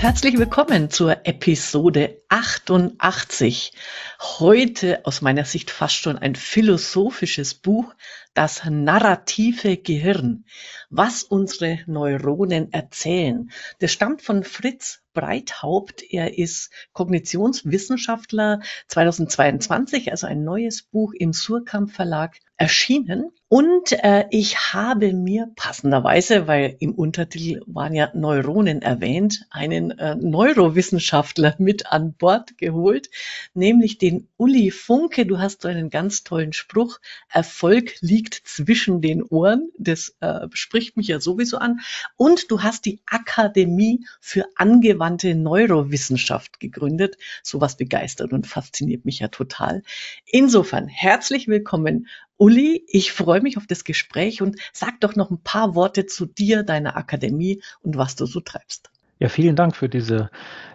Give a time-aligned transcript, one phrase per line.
[0.00, 3.74] Herzlich willkommen zur Episode 88.
[4.18, 7.92] Heute aus meiner Sicht fast schon ein philosophisches Buch,
[8.34, 10.44] das narrative Gehirn,
[10.88, 13.50] was unsere Neuronen erzählen.
[13.78, 16.02] Das stammt von Fritz Breithaupt.
[16.12, 23.30] Er ist Kognitionswissenschaftler 2022, also ein neues Buch im Surkamp Verlag erschienen.
[23.48, 30.14] Und äh, ich habe mir passenderweise, weil im Untertitel waren ja Neuronen erwähnt, einen äh,
[30.14, 33.10] Neurowissenschaftler mit an Bord geholt,
[33.54, 35.26] nämlich den Uli Funke.
[35.26, 37.00] Du hast so einen ganz tollen Spruch.
[37.28, 39.70] Erfolg liegt zwischen den Ohren.
[39.78, 41.80] Das äh, spricht mich ja sowieso an.
[42.16, 47.16] Und du hast die Akademie für angewandte Neurowissenschaft gegründet.
[47.42, 49.82] Sowas begeistert und fasziniert mich ja total.
[50.26, 55.42] Insofern herzlich willkommen Uli, ich freue mich auf das Gespräch und sag doch noch ein
[55.42, 58.90] paar Worte zu dir, deiner Akademie und was du so treibst.
[59.18, 60.30] Ja, vielen Dank für diese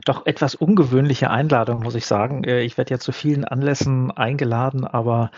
[0.06, 2.44] doch etwas ungewöhnliche Einladung, muss ich sagen.
[2.44, 5.32] Äh, ich werde ja zu vielen Anlässen eingeladen, aber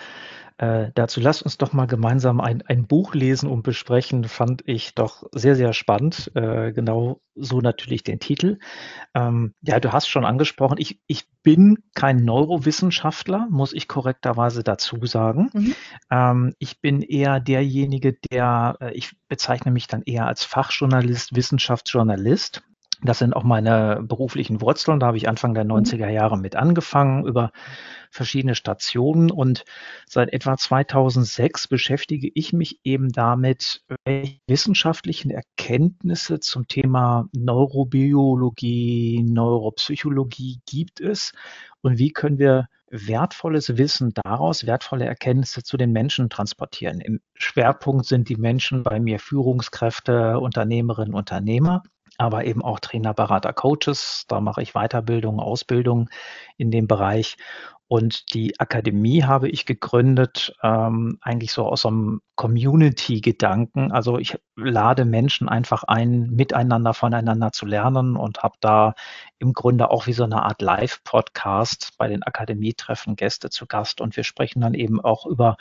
[0.58, 4.96] äh, dazu lasst uns doch mal gemeinsam ein, ein Buch lesen und besprechen, fand ich
[4.96, 6.32] doch sehr, sehr spannend.
[6.34, 8.58] Äh, genau so natürlich den Titel.
[9.14, 15.06] Ähm, ja, du hast schon angesprochen, ich, ich bin kein Neurowissenschaftler, muss ich korrekterweise dazu
[15.06, 15.50] sagen.
[15.54, 15.76] Mhm.
[16.10, 22.64] Ähm, ich bin eher derjenige, der, äh, ich bezeichne mich dann eher als Fachjournalist, Wissenschaftsjournalist.
[23.04, 25.00] Das sind auch meine beruflichen Wurzeln.
[25.00, 26.14] Da habe ich Anfang der 90er mhm.
[26.14, 27.52] Jahre mit angefangen über
[28.10, 29.66] verschiedene Stationen und
[30.08, 40.62] seit etwa 2006 beschäftige ich mich eben damit, welche wissenschaftlichen Erkenntnisse zum Thema Neurobiologie, Neuropsychologie
[40.66, 41.34] gibt es
[41.82, 47.02] und wie können wir wertvolles Wissen daraus, wertvolle Erkenntnisse zu den Menschen transportieren.
[47.02, 51.84] Im Schwerpunkt sind die Menschen bei mir Führungskräfte, Unternehmerinnen, Unternehmer
[52.18, 54.26] aber eben auch Trainer, Berater, Coaches.
[54.28, 56.10] Da mache ich Weiterbildung, Ausbildung
[56.58, 57.38] in dem Bereich.
[57.90, 63.94] Und die Akademie habe ich gegründet, ähm, eigentlich so aus einem Community-Gedanken.
[63.94, 68.94] Also ich lade Menschen einfach ein, miteinander voneinander zu lernen und habe da
[69.40, 74.02] im Grunde auch wie so eine Art Live-Podcast bei den Akademietreffen Gäste zu Gast.
[74.02, 75.56] Und wir sprechen dann eben auch über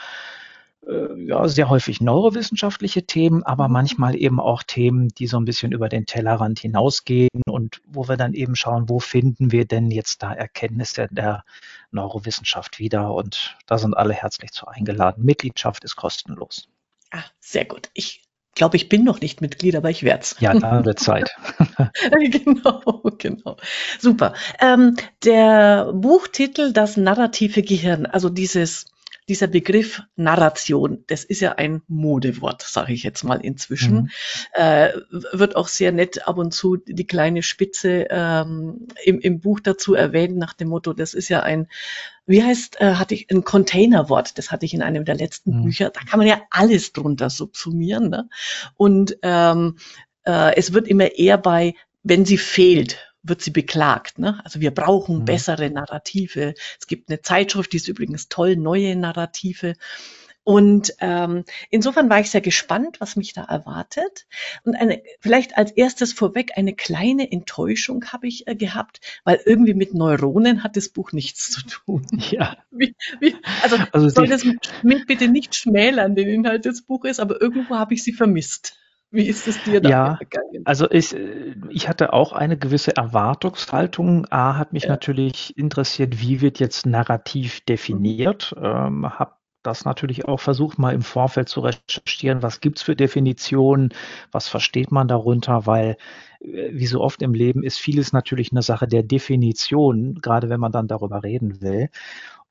[0.86, 3.72] ja, sehr häufig neurowissenschaftliche Themen, aber mhm.
[3.72, 8.16] manchmal eben auch Themen, die so ein bisschen über den Tellerrand hinausgehen und wo wir
[8.16, 11.44] dann eben schauen, wo finden wir denn jetzt da Erkenntnisse der
[11.90, 15.24] Neurowissenschaft wieder und da sind alle herzlich zu eingeladen.
[15.24, 16.68] Mitgliedschaft ist kostenlos.
[17.10, 17.90] Ah, sehr gut.
[17.94, 18.22] Ich
[18.54, 20.36] glaube, ich bin noch nicht Mitglied, aber ich werde es.
[20.40, 21.30] Ja, da wird Zeit.
[22.30, 23.56] genau, genau.
[23.98, 24.34] Super.
[24.60, 28.86] Ähm, der Buchtitel Das narrative Gehirn, also dieses
[29.28, 34.10] dieser Begriff Narration, das ist ja ein Modewort, sage ich jetzt mal inzwischen, mhm.
[34.52, 34.90] äh,
[35.32, 39.94] wird auch sehr nett ab und zu die kleine Spitze ähm, im, im Buch dazu
[39.94, 41.68] erwähnt, nach dem Motto, das ist ja ein,
[42.26, 45.64] wie heißt, äh, hatte ich ein Containerwort, das hatte ich in einem der letzten mhm.
[45.64, 48.08] Bücher, da kann man ja alles drunter subsumieren.
[48.08, 48.28] Ne?
[48.76, 49.76] Und ähm,
[50.24, 54.18] äh, es wird immer eher bei, wenn sie fehlt, wird sie beklagt.
[54.18, 54.40] Ne?
[54.44, 55.24] Also wir brauchen mhm.
[55.24, 56.54] bessere Narrative.
[56.78, 59.74] Es gibt eine Zeitschrift, die ist übrigens toll, neue Narrative.
[60.46, 64.28] Und ähm, insofern war ich sehr gespannt, was mich da erwartet.
[64.62, 69.74] Und eine, vielleicht als erstes vorweg eine kleine Enttäuschung habe ich äh, gehabt, weil irgendwie
[69.74, 72.06] mit Neuronen hat das Buch nichts zu tun.
[72.30, 72.58] Ja.
[72.70, 77.40] Wie, wie, also, also soll das mit, bitte nicht schmälern, den Inhalt des Buches, aber
[77.40, 78.78] irgendwo habe ich sie vermisst.
[79.16, 80.62] Wie ist es dir da ja, gegangen?
[80.66, 81.16] Also ich,
[81.70, 84.26] ich hatte auch eine gewisse Erwartungshaltung.
[84.30, 84.90] A hat mich ja.
[84.90, 88.54] natürlich interessiert, wie wird jetzt narrativ definiert.
[88.60, 89.32] Ähm, habe
[89.62, 93.88] das natürlich auch versucht, mal im Vorfeld zu recherchieren, was gibt es für Definitionen,
[94.30, 95.96] was versteht man darunter, weil
[96.40, 100.60] äh, wie so oft im Leben ist vieles natürlich eine Sache der Definition, gerade wenn
[100.60, 101.88] man dann darüber reden will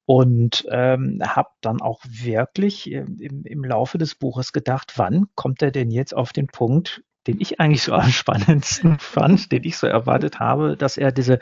[0.06, 5.72] und ähm, habe dann auch wirklich im, im Laufe des Buches gedacht, wann kommt er
[5.72, 9.88] denn jetzt auf den Punkt, den ich eigentlich so am spannendsten fand, den ich so
[9.88, 11.40] erwartet habe, dass er diese,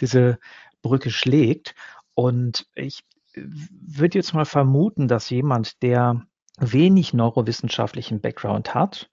[0.00, 0.38] diese
[0.82, 1.74] Brücke schlägt.
[2.14, 3.04] Und ich
[3.34, 6.26] würde jetzt mal vermuten, dass jemand, der
[6.58, 9.10] wenig neurowissenschaftlichen Background hat,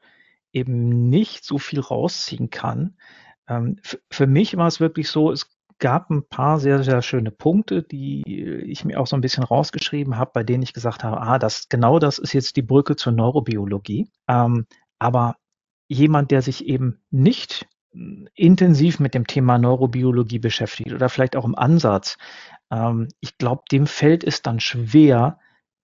[0.52, 2.98] eben nicht so viel rausziehen kann.
[3.48, 3.78] Ähm,
[4.12, 8.24] für mich war es wirklich so, es gab ein paar sehr, sehr schöne Punkte, die
[8.26, 11.70] ich mir auch so ein bisschen rausgeschrieben habe, bei denen ich gesagt habe, ah, das,
[11.70, 14.10] genau das ist jetzt die Brücke zur Neurobiologie.
[14.28, 14.66] Ähm,
[15.00, 15.36] aber
[15.88, 17.68] jemand, der sich eben nicht
[18.36, 22.18] intensiv mit dem Thema Neurobiologie beschäftigt oder vielleicht auch im Ansatz,
[22.72, 25.40] ähm, ich glaube, dem fällt es dann schwer,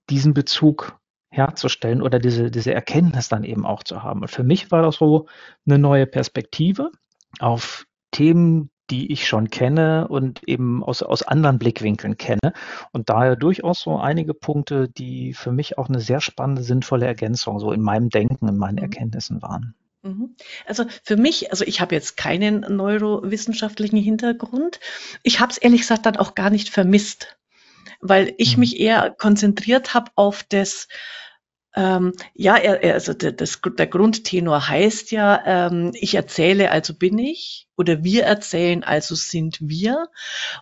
[0.10, 1.00] diesen Bezug
[1.30, 4.22] herzustellen oder diese, diese Erkenntnis dann eben auch zu haben.
[4.22, 5.28] Und für mich war das so
[5.66, 6.92] eine neue Perspektive
[7.40, 12.54] auf Themen, die ich schon kenne und eben aus, aus anderen Blickwinkeln kenne.
[12.92, 17.60] Und daher durchaus so einige Punkte, die für mich auch eine sehr spannende, sinnvolle Ergänzung
[17.60, 18.84] so in meinem Denken, in meinen mhm.
[18.84, 19.76] Erkenntnissen waren.
[20.04, 20.36] Mhm.
[20.66, 24.80] Also für mich, also ich habe jetzt keinen neurowissenschaftlichen Hintergrund.
[25.24, 27.38] Ich habe es ehrlich gesagt dann auch gar nicht vermisst,
[28.02, 28.62] weil ich mhm.
[28.62, 30.88] mich eher konzentriert habe auf das,
[31.76, 36.94] ähm, ja, er, er, also der, das, der Grundtenor heißt ja, ähm, ich erzähle, also
[36.94, 40.08] bin ich, oder wir erzählen, also sind wir.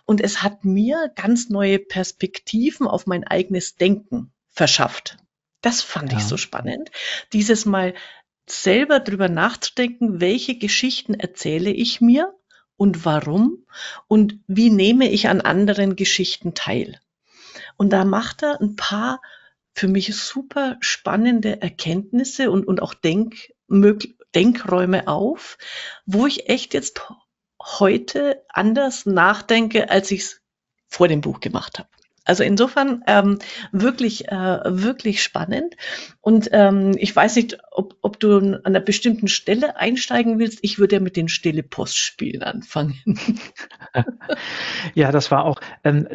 [0.04, 5.18] Und es hat mir ganz neue Perspektiven auf mein eigenes Denken verschafft.
[5.60, 6.18] Das fand ja.
[6.18, 6.90] ich so spannend.
[7.32, 7.94] Dieses Mal
[8.46, 12.34] selber drüber nachzudenken, welche Geschichten erzähle ich mir
[12.76, 13.64] und warum
[14.08, 17.00] und wie nehme ich an anderen Geschichten teil.
[17.76, 19.20] Und da macht er ein paar
[19.74, 23.52] für mich super spannende Erkenntnisse und, und auch Denk,
[24.34, 25.58] Denkräume auf,
[26.06, 27.02] wo ich echt jetzt
[27.60, 30.42] heute anders nachdenke, als ich es
[30.86, 31.88] vor dem Buch gemacht habe.
[32.24, 33.38] Also insofern ähm,
[33.70, 35.76] wirklich, äh, wirklich spannend.
[36.20, 40.60] Und ähm, ich weiß nicht, ob, ob du an einer bestimmten Stelle einsteigen willst.
[40.62, 42.98] Ich würde ja mit den stille Postspielen anfangen.
[44.94, 46.08] ja, das war auch, ähm,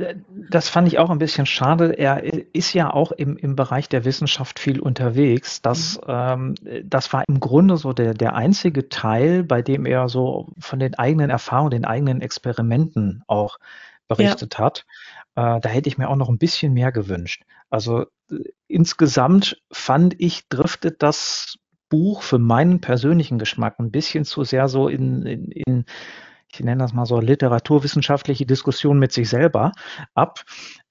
[0.50, 1.94] das fand ich auch ein bisschen schade.
[1.98, 2.24] Er
[2.54, 5.62] ist ja auch im, im Bereich der Wissenschaft viel unterwegs.
[5.62, 6.04] Das, mhm.
[6.08, 10.80] ähm, das war im Grunde so der, der einzige Teil, bei dem er so von
[10.80, 13.60] den eigenen Erfahrungen, den eigenen Experimenten auch
[14.10, 14.66] berichtet ja.
[14.66, 14.86] hat.
[15.36, 17.44] Äh, da hätte ich mir auch noch ein bisschen mehr gewünscht.
[17.70, 18.36] Also äh,
[18.68, 21.58] insgesamt fand ich, driftet das
[21.90, 25.86] Buch für meinen persönlichen Geschmack ein bisschen zu sehr so in, in, in
[26.52, 29.72] ich nenne das mal so literaturwissenschaftliche Diskussion mit sich selber
[30.16, 30.42] ab.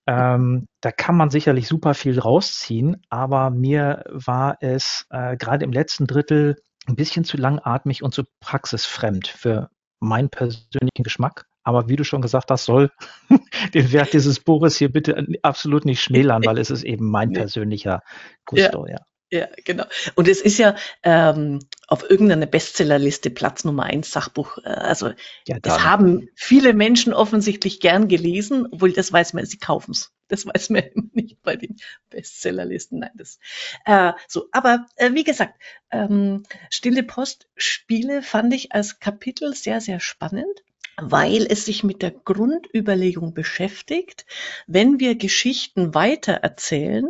[0.06, 5.72] Ähm, da kann man sicherlich super viel rausziehen, aber mir war es äh, gerade im
[5.72, 6.56] letzten Drittel
[6.86, 9.68] ein bisschen zu langatmig und zu praxisfremd für
[10.00, 11.47] meinen persönlichen Geschmack.
[11.68, 12.90] Aber wie du schon gesagt hast, soll
[13.74, 18.02] den Wert dieses Buches hier bitte absolut nicht schmälern, weil es ist eben mein persönlicher
[18.46, 18.92] Gusto, ja.
[18.92, 18.98] ja.
[19.30, 19.84] Ja, genau.
[20.14, 24.56] Und es ist ja ähm, auf irgendeiner Bestsellerliste Platz Nummer eins Sachbuch.
[24.64, 25.12] Äh, also
[25.46, 30.14] ja, das haben viele Menschen offensichtlich gern gelesen, obwohl das weiß man, sie kaufen es.
[30.28, 31.76] Das weiß man nicht bei den
[32.08, 33.00] Bestsellerlisten.
[33.00, 33.38] Nein, das
[33.84, 34.48] äh, so.
[34.52, 35.60] Aber äh, wie gesagt,
[35.90, 40.64] ähm, Stille Post Spiele fand ich als Kapitel sehr, sehr spannend
[41.00, 44.26] weil es sich mit der Grundüberlegung beschäftigt,
[44.66, 47.06] wenn wir Geschichten weitererzählen,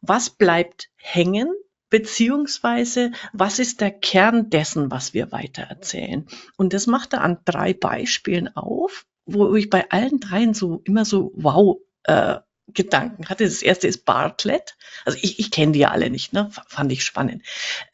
[0.00, 1.48] was bleibt hängen,
[1.90, 6.26] beziehungsweise was ist der Kern dessen, was wir weitererzählen.
[6.56, 11.04] Und das macht er an drei Beispielen auf, wo ich bei allen dreien so immer
[11.04, 12.36] so wow äh,
[12.74, 13.44] Gedanken hatte.
[13.44, 14.76] Das erste ist Bartlett.
[15.04, 16.50] Also ich, ich kenne die ja alle nicht, ne?
[16.66, 17.42] fand ich spannend.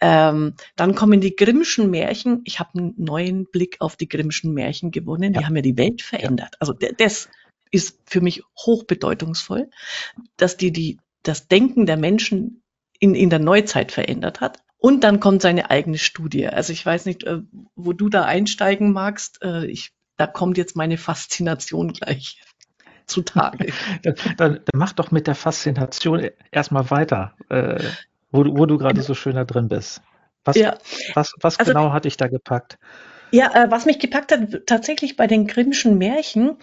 [0.01, 2.41] Ähm, dann kommen die Grimmschen Märchen.
[2.45, 5.35] Ich habe einen neuen Blick auf die Grimmschen Märchen gewonnen.
[5.35, 5.47] Die ja.
[5.47, 6.57] haben ja die Welt verändert.
[6.59, 7.29] Also das
[7.71, 9.71] ist für mich hochbedeutungsvoll,
[10.37, 12.63] dass die, die das Denken der Menschen
[12.99, 14.63] in, in der Neuzeit verändert hat.
[14.79, 16.49] Und dann kommt seine eigene Studie.
[16.49, 17.41] Also ich weiß nicht, äh,
[17.77, 19.41] wo du da einsteigen magst.
[19.43, 22.41] Äh, ich, da kommt jetzt meine Faszination gleich
[23.07, 23.73] zutage.
[24.03, 27.83] dann, dann, mach doch mit der Faszination erstmal weiter, äh,
[28.31, 30.03] wo, wo du gerade so schön da drin bist.
[30.45, 30.77] Was, ja.
[31.15, 32.79] was, was also, genau hat dich da gepackt?
[33.31, 36.59] Ja, äh, was mich gepackt hat, tatsächlich bei den Grimmschen Märchen,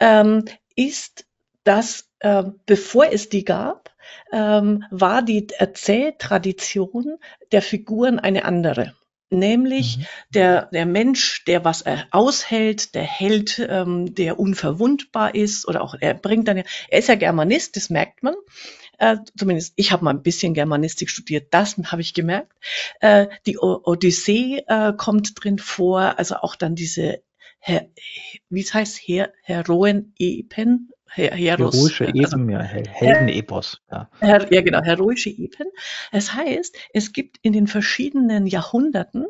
[0.00, 0.44] ähm,
[0.76, 1.26] ist,
[1.64, 3.90] dass äh, bevor es die gab,
[4.32, 7.18] ähm, war die Erzähltradition
[7.52, 8.94] der Figuren eine andere
[9.30, 10.06] nämlich mhm.
[10.30, 15.94] der, der Mensch, der was er aushält, der Held, ähm, der unverwundbar ist oder auch
[15.98, 18.34] er bringt dann, ja, er ist ja Germanist, das merkt man.
[18.98, 22.52] Äh, zumindest ich habe mal ein bisschen Germanistik studiert, das habe ich gemerkt.
[23.00, 27.22] Äh, die o Odyssee äh, kommt drin vor, also auch dann diese,
[27.60, 27.88] Her
[28.50, 33.80] wie es heißt, Her Heroen-Epen, Heros, Heroische Epen, ja, Heldenepos.
[33.90, 34.10] Ja.
[34.20, 35.66] Her, ja, genau, heroische Epen.
[36.12, 39.26] Es heißt, es gibt in den verschiedenen Jahrhunderten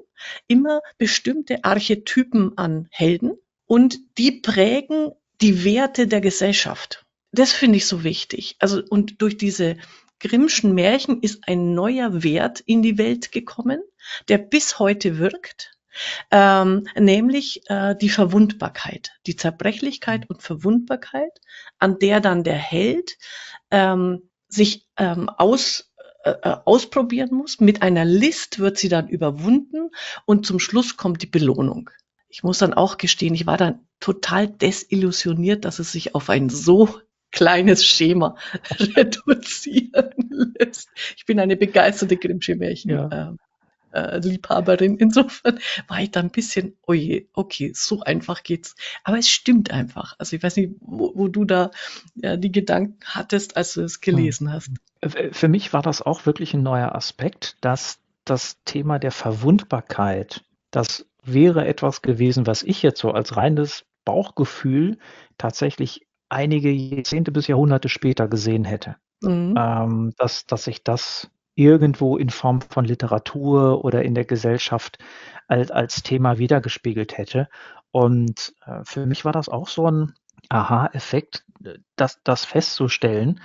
[0.46, 3.32] immer bestimmte Archetypen an Helden
[3.66, 7.06] und die prägen die Werte der Gesellschaft.
[7.32, 8.56] Das finde ich so wichtig.
[8.58, 9.76] Also, und durch diese
[10.18, 13.80] Grimmschen Märchen ist ein neuer Wert in die Welt gekommen,
[14.28, 15.72] der bis heute wirkt
[16.30, 21.40] ähm, nämlich äh, die Verwundbarkeit, die Zerbrechlichkeit und Verwundbarkeit,
[21.78, 23.18] an der dann der Held
[23.70, 25.92] ähm, sich ähm, aus,
[26.24, 27.60] äh, äh, ausprobieren muss.
[27.60, 29.90] Mit einer List wird sie dann überwunden
[30.26, 31.90] und zum Schluss kommt die Belohnung.
[32.28, 36.48] Ich muss dann auch gestehen, ich war dann total desillusioniert, dass es sich auf ein
[36.48, 37.00] so
[37.32, 38.36] kleines Schema
[38.96, 40.88] reduzieren lässt.
[41.16, 42.90] Ich bin eine begeisterte Grimmsche Märchen.
[42.90, 43.36] Ja.
[43.92, 44.96] Äh, Liebhaberin.
[44.98, 48.76] Insofern war ich da ein bisschen, oje, oh okay, so einfach geht's.
[49.02, 50.14] Aber es stimmt einfach.
[50.18, 51.70] Also ich weiß nicht, wo, wo du da
[52.14, 54.54] ja, die Gedanken hattest, als du es gelesen hm.
[54.54, 54.70] hast.
[55.32, 61.06] Für mich war das auch wirklich ein neuer Aspekt, dass das Thema der Verwundbarkeit, das
[61.24, 64.98] wäre etwas gewesen, was ich jetzt so als reines Bauchgefühl
[65.38, 68.96] tatsächlich einige Jahrzehnte bis Jahrhunderte später gesehen hätte.
[69.22, 69.54] Mhm.
[69.58, 71.30] Ähm, dass, dass sich das
[71.60, 74.98] irgendwo in Form von Literatur oder in der Gesellschaft
[75.46, 77.48] als, als Thema wiedergespiegelt hätte.
[77.90, 80.14] Und äh, für mich war das auch so ein
[80.48, 81.44] Aha-Effekt,
[81.96, 83.40] das, das festzustellen,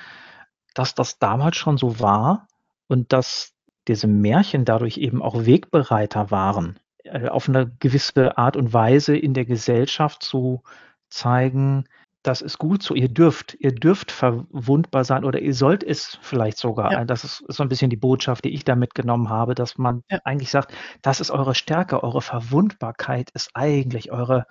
[0.74, 2.48] dass das damals schon so war
[2.88, 3.54] und dass
[3.88, 9.34] diese Märchen dadurch eben auch Wegbereiter waren, äh, auf eine gewisse Art und Weise in
[9.34, 10.64] der Gesellschaft zu
[11.10, 11.86] zeigen,
[12.26, 16.58] das ist gut so, ihr dürft, ihr dürft verwundbar sein oder ihr sollt es vielleicht
[16.58, 16.92] sogar.
[16.92, 17.06] Ja.
[17.06, 20.20] Das ist so ein bisschen die Botschaft, die ich da mitgenommen habe, dass man ja.
[20.24, 24.48] eigentlich sagt, das ist eure Stärke, eure Verwundbarkeit ist eigentlich eure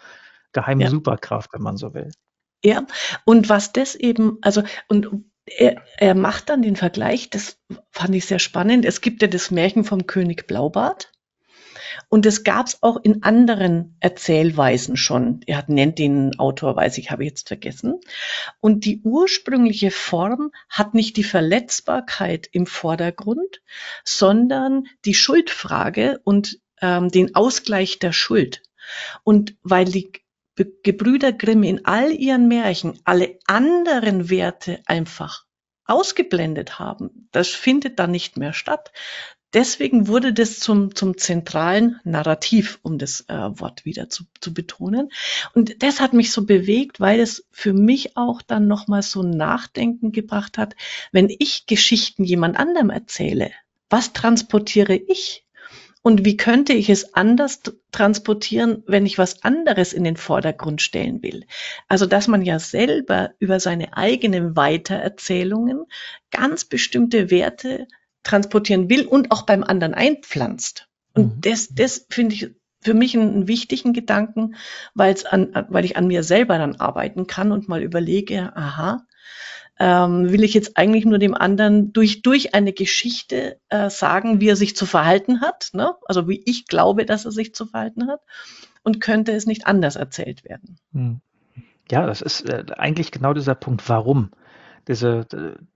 [0.52, 0.90] geheime ja.
[0.90, 2.12] Superkraft, wenn man so will.
[2.62, 2.86] Ja,
[3.24, 5.10] und was das eben, also, und
[5.44, 7.58] er, er macht dann den Vergleich, das
[7.90, 8.84] fand ich sehr spannend.
[8.84, 11.10] Es gibt ja das Märchen vom König Blaubart.
[12.08, 15.40] Und das gab es auch in anderen Erzählweisen schon.
[15.46, 18.00] Er hat, nennt den Autor, weiß ich, habe ich jetzt vergessen.
[18.60, 23.62] Und die ursprüngliche Form hat nicht die Verletzbarkeit im Vordergrund,
[24.04, 28.62] sondern die Schuldfrage und ähm, den Ausgleich der Schuld.
[29.22, 30.12] Und weil die
[30.56, 35.44] Gebrüder Grimm in all ihren Märchen alle anderen Werte einfach
[35.86, 37.28] ausgeblendet haben.
[37.32, 38.92] Das findet dann nicht mehr statt.
[39.54, 45.10] Deswegen wurde das zum, zum zentralen Narrativ, um das äh, Wort wieder zu, zu betonen.
[45.54, 50.10] Und das hat mich so bewegt, weil es für mich auch dann nochmal so Nachdenken
[50.10, 50.74] gebracht hat,
[51.12, 53.52] wenn ich Geschichten jemand anderem erzähle,
[53.88, 55.44] was transportiere ich?
[56.02, 61.22] Und wie könnte ich es anders transportieren, wenn ich was anderes in den Vordergrund stellen
[61.22, 61.46] will?
[61.88, 65.86] Also, dass man ja selber über seine eigenen Weitererzählungen
[66.30, 67.86] ganz bestimmte Werte
[68.24, 70.88] transportieren will und auch beim anderen einpflanzt.
[71.14, 71.40] Und mhm.
[71.40, 72.50] das, das finde ich
[72.80, 74.56] für mich einen, wichtigen Gedanken,
[74.94, 79.06] weil es an, weil ich an mir selber dann arbeiten kann und mal überlege, aha,
[79.78, 84.48] ähm, will ich jetzt eigentlich nur dem anderen durch, durch eine Geschichte äh, sagen, wie
[84.48, 85.94] er sich zu verhalten hat, ne?
[86.04, 88.20] also wie ich glaube, dass er sich zu verhalten hat,
[88.82, 90.78] und könnte es nicht anders erzählt werden.
[90.92, 91.20] Mhm.
[91.90, 94.30] Ja, das ist äh, eigentlich genau dieser Punkt, warum.
[94.86, 95.26] Diese,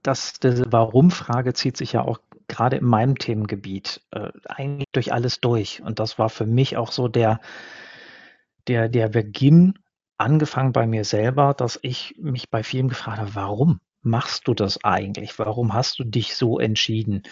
[0.02, 5.40] das, diese Warum-Frage zieht sich ja auch gerade in meinem Themengebiet äh, eigentlich durch alles
[5.40, 5.83] durch.
[5.83, 7.40] Und das war für mich auch so der,
[8.67, 9.75] der, der Beginn,
[10.19, 14.83] angefangen bei mir selber, dass ich mich bei vielen gefragt habe, warum machst du das
[14.85, 15.38] eigentlich?
[15.38, 17.23] Warum hast du dich so entschieden?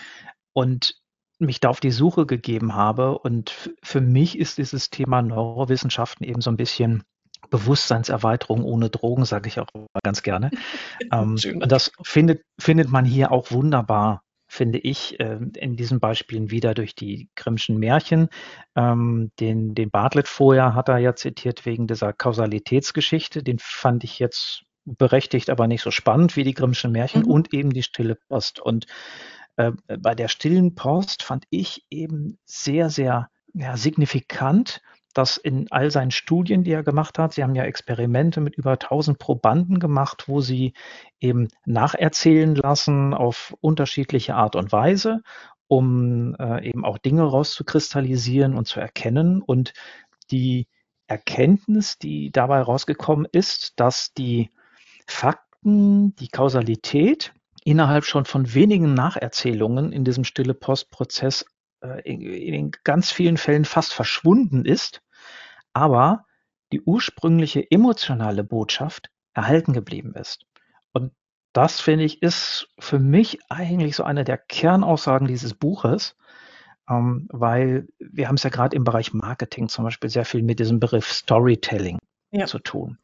[0.52, 0.94] Und
[1.38, 3.18] mich da auf die Suche gegeben habe.
[3.18, 7.02] Und für mich ist dieses Thema Neurowissenschaften eben so ein bisschen
[7.50, 9.66] Bewusstseinserweiterung ohne Drogen, sage ich auch
[10.02, 10.50] ganz gerne.
[11.12, 16.50] ähm, und das findet, findet man hier auch wunderbar finde ich, äh, in diesen Beispielen
[16.50, 18.28] wieder durch die Grimmschen Märchen.
[18.74, 23.42] Ähm, den, den Bartlett vorher hat er ja zitiert wegen dieser Kausalitätsgeschichte.
[23.42, 27.30] Den fand ich jetzt berechtigt, aber nicht so spannend wie die Grimmschen Märchen mhm.
[27.30, 28.60] und eben die Stille Post.
[28.60, 28.86] Und
[29.56, 34.80] äh, bei der stillen Post fand ich eben sehr, sehr ja, signifikant,
[35.16, 38.72] dass in all seinen Studien, die er gemacht hat, sie haben ja Experimente mit über
[38.72, 40.74] 1000 Probanden gemacht, wo sie
[41.20, 45.22] eben nacherzählen lassen auf unterschiedliche Art und Weise,
[45.68, 49.40] um äh, eben auch Dinge rauszukristallisieren und zu erkennen.
[49.40, 49.72] Und
[50.30, 50.68] die
[51.06, 54.50] Erkenntnis, die dabei rausgekommen ist, dass die
[55.06, 57.32] Fakten, die Kausalität
[57.64, 61.46] innerhalb schon von wenigen Nacherzählungen in diesem stille Postprozess
[61.80, 65.00] äh, in ganz vielen Fällen fast verschwunden ist
[65.76, 66.24] aber
[66.72, 70.46] die ursprüngliche emotionale Botschaft erhalten geblieben ist.
[70.92, 71.12] Und
[71.52, 76.16] das, finde ich, ist für mich eigentlich so eine der Kernaussagen dieses Buches,
[76.88, 80.60] ähm, weil wir haben es ja gerade im Bereich Marketing zum Beispiel sehr viel mit
[80.60, 81.98] diesem Begriff Storytelling
[82.30, 82.46] ja.
[82.46, 82.98] zu tun.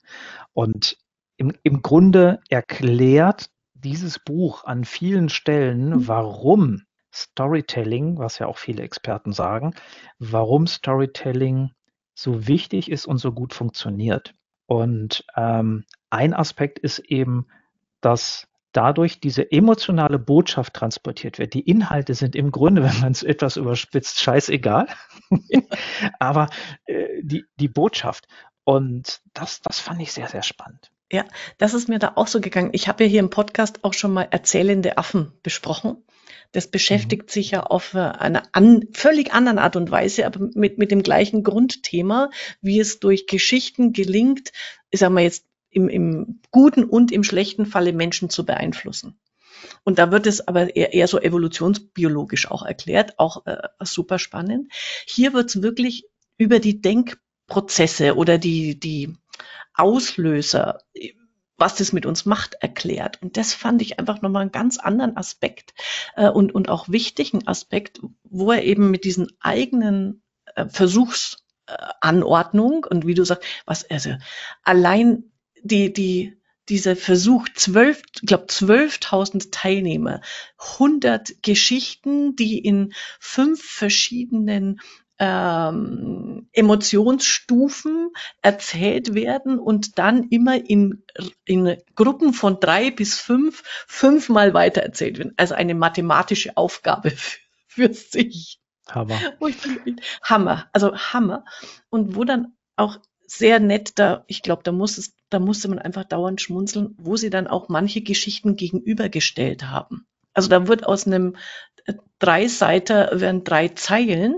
[0.55, 0.97] Und
[1.37, 6.09] im, im Grunde erklärt dieses Buch an vielen Stellen, mhm.
[6.09, 9.75] warum Storytelling, was ja auch viele Experten sagen,
[10.19, 11.73] warum Storytelling
[12.15, 14.35] so wichtig ist und so gut funktioniert.
[14.67, 17.47] Und ähm, ein Aspekt ist eben,
[18.01, 21.55] dass dadurch diese emotionale Botschaft transportiert wird.
[21.55, 24.87] Die Inhalte sind im Grunde, wenn man es etwas überspitzt, scheißegal.
[26.19, 26.49] Aber
[26.87, 28.27] äh, die, die Botschaft.
[28.65, 30.91] Und das, das fand ich sehr, sehr spannend.
[31.13, 31.27] Ja,
[31.59, 32.71] das ist mir da auch so gegangen.
[32.73, 35.99] Ich habe ja hier im Podcast auch schon mal erzählende Affen besprochen.
[36.53, 37.29] Das beschäftigt mhm.
[37.29, 41.43] sich ja auf eine an, völlig anderen Art und Weise, aber mit, mit dem gleichen
[41.43, 42.31] Grundthema,
[42.63, 44.53] wie es durch Geschichten gelingt,
[44.91, 49.21] sagen wir jetzt im, im guten und im schlechten Falle Menschen zu beeinflussen.
[49.85, 54.73] Und da wird es aber eher, eher so evolutionsbiologisch auch erklärt, auch äh, super spannend.
[55.07, 56.07] Hier wird es wirklich
[56.39, 59.15] über die Denkprozesse oder die, die
[59.75, 60.79] Auslöser,
[61.57, 63.23] was das mit uns macht, erklärt.
[63.23, 65.75] Und das fand ich einfach nochmal einen ganz anderen Aspekt
[66.17, 70.23] äh, und, und auch wichtigen Aspekt, wo er eben mit diesen eigenen
[70.55, 74.17] äh, Versuchsanordnung und wie du sagst, was, also
[74.65, 75.31] allein
[75.63, 76.37] die, die,
[76.69, 80.21] dieser Versuch, zwölf, ich glaube, 12.000 Teilnehmer,
[80.59, 84.81] 100 Geschichten, die in fünf verschiedenen
[85.25, 88.11] ähm, Emotionsstufen
[88.43, 91.05] erzählt werden und dann immer in,
[91.45, 95.33] in Gruppen von drei bis fünf fünfmal weitererzählt werden.
[95.37, 97.39] Also eine mathematische Aufgabe für,
[97.69, 98.59] für sich.
[98.91, 99.17] Hammer.
[100.25, 101.45] Hammer, also Hammer.
[101.89, 105.79] Und wo dann auch sehr nett da, ich glaube, da muss es, da musste man
[105.79, 110.05] einfach dauernd schmunzeln, wo sie dann auch manche Geschichten gegenübergestellt haben.
[110.35, 111.37] Also da wird aus einem
[111.85, 114.35] äh, Dreiseiter werden drei Zeilen,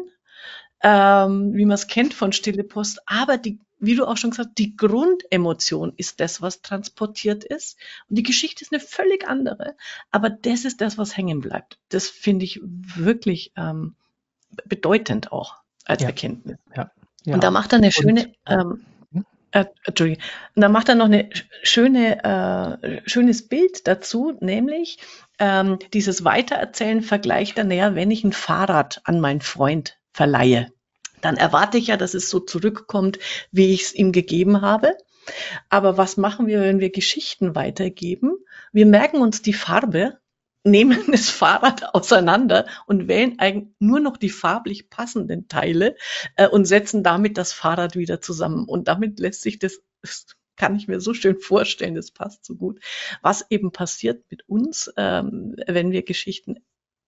[0.85, 4.51] ähm, wie man es kennt von Stille Post, aber die, wie du auch schon gesagt
[4.51, 7.79] hast, die Grundemotion ist das, was transportiert ist.
[8.11, 9.77] Und die Geschichte ist eine völlig andere.
[10.11, 11.79] Aber das ist das, was hängen bleibt.
[11.89, 13.97] Das finde ich wirklich ähm,
[14.67, 16.09] bedeutend auch als ja.
[16.09, 16.59] Erkenntnis.
[16.77, 16.91] Ja.
[17.25, 17.35] Ja.
[17.35, 19.25] Und da macht er eine schöne, ähm, hm?
[19.53, 20.23] äh, Entschuldigung,
[20.55, 21.31] und da macht er noch eine
[21.63, 22.23] schöne,
[22.83, 24.99] äh, schönes Bild dazu, nämlich
[25.39, 30.73] ähm, dieses Weitererzählen vergleicht er näher, wenn ich ein Fahrrad an meinen Freund verleihe.
[31.21, 33.19] Dann erwarte ich ja, dass es so zurückkommt,
[33.51, 34.97] wie ich es ihm gegeben habe.
[35.69, 38.37] Aber was machen wir, wenn wir Geschichten weitergeben?
[38.73, 40.19] Wir merken uns die Farbe
[40.65, 45.97] nehmen das Fahrrad auseinander und wählen eigentlich nur noch die farblich passenden Teile
[46.37, 48.65] äh, und setzen damit das Fahrrad wieder zusammen.
[48.65, 52.57] Und damit lässt sich das, das kann ich mir so schön vorstellen, das passt so
[52.57, 52.81] gut,
[53.23, 56.65] was eben passiert mit uns, ähm, wenn wir Geschichten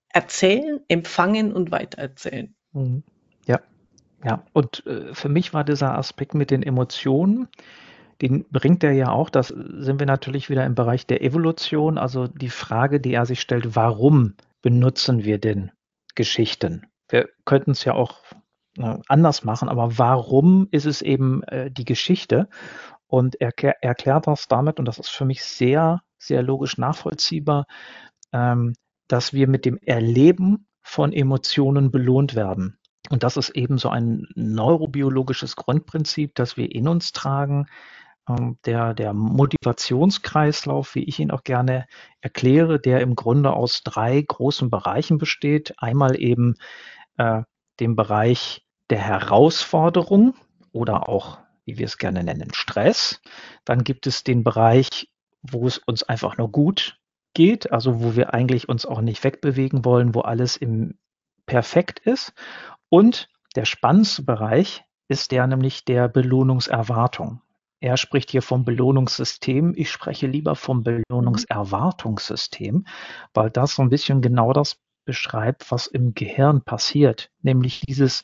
[0.08, 2.54] erzählen, empfangen und weitererzählen.
[2.76, 3.02] Mhm.
[3.46, 3.60] Ja,
[4.24, 4.44] ja.
[4.52, 7.48] Und äh, für mich war dieser Aspekt mit den Emotionen,
[8.22, 12.26] den bringt er ja auch, das sind wir natürlich wieder im Bereich der Evolution, also
[12.26, 15.70] die Frage, die er sich stellt, warum benutzen wir denn
[16.14, 16.86] Geschichten?
[17.08, 18.22] Wir könnten es ja auch
[18.78, 22.48] äh, anders machen, aber warum ist es eben äh, die Geschichte?
[23.06, 27.66] Und er erklärt das damit, und das ist für mich sehr, sehr logisch nachvollziehbar,
[28.32, 28.74] ähm,
[29.08, 32.78] dass wir mit dem Erleben von Emotionen belohnt werden.
[33.10, 37.66] Und das ist eben so ein neurobiologisches Grundprinzip, das wir in uns tragen,
[38.28, 41.86] ähm, der, der Motivationskreislauf, wie ich ihn auch gerne
[42.20, 45.74] erkläre, der im Grunde aus drei großen Bereichen besteht.
[45.78, 46.54] Einmal eben
[47.18, 47.42] äh,
[47.80, 50.34] dem Bereich der Herausforderung
[50.70, 53.20] oder auch, wie wir es gerne nennen, Stress.
[53.64, 55.08] Dann gibt es den Bereich,
[55.42, 56.96] wo es uns einfach nur gut
[57.36, 60.94] geht, also wo wir eigentlich uns auch nicht wegbewegen wollen, wo alles im
[61.44, 62.32] perfekt ist.
[62.88, 67.42] Und der spannendste Bereich ist der nämlich der Belohnungserwartung.
[67.80, 69.74] Er spricht hier vom Belohnungssystem.
[69.76, 72.86] Ich spreche lieber vom Belohnungserwartungssystem,
[73.34, 77.30] weil das so ein bisschen genau das beschreibt, was im Gehirn passiert.
[77.42, 78.22] Nämlich dieses,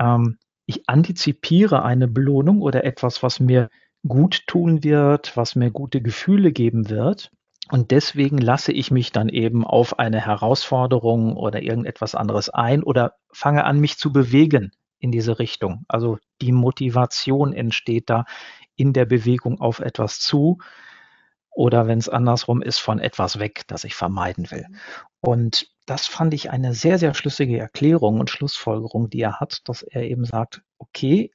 [0.00, 3.68] ähm, ich antizipiere eine Belohnung oder etwas, was mir
[4.06, 7.30] gut tun wird, was mir gute Gefühle geben wird.
[7.72, 13.14] Und deswegen lasse ich mich dann eben auf eine Herausforderung oder irgendetwas anderes ein oder
[13.32, 15.86] fange an, mich zu bewegen in diese Richtung.
[15.88, 18.26] Also die Motivation entsteht da,
[18.76, 20.58] in der Bewegung auf etwas zu
[21.50, 24.66] oder wenn es andersrum ist, von etwas weg, das ich vermeiden will.
[25.22, 29.82] Und das fand ich eine sehr, sehr schlüssige Erklärung und Schlussfolgerung, die er hat, dass
[29.82, 31.30] er eben sagt, okay,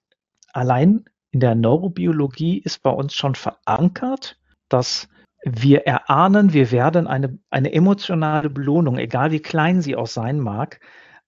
[0.54, 4.38] allein in der Neurobiologie ist bei uns schon verankert,
[4.70, 5.08] dass
[5.44, 10.80] wir erahnen, wir werden eine, eine emotionale Belohnung, egal wie klein sie auch sein mag,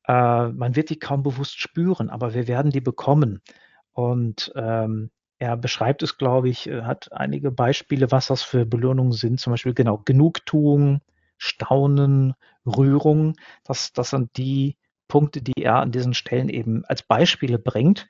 [0.08, 3.42] äh, man wird die kaum bewusst spüren, aber wir werden die bekommen.
[3.94, 9.14] Und ähm, er beschreibt es, glaube ich, äh, hat einige Beispiele, was das für Belohnungen
[9.14, 9.40] sind.
[9.40, 11.02] Zum Beispiel genau Genugtuung,
[11.38, 12.34] Staunen,
[12.66, 13.36] Rührung.
[13.64, 18.08] Das, das sind die Punkte, die er an diesen Stellen eben als Beispiele bringt,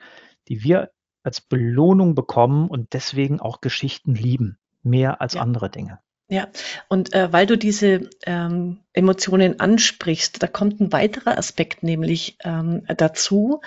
[0.48, 0.92] die wir
[1.24, 5.42] als Belohnung bekommen und deswegen auch Geschichten lieben, mehr als ja.
[5.42, 6.00] andere Dinge.
[6.32, 6.48] Ja,
[6.90, 12.84] und äh, weil du diese ähm, Emotionen ansprichst, da kommt ein weiterer Aspekt nämlich ähm,
[12.98, 13.62] dazu,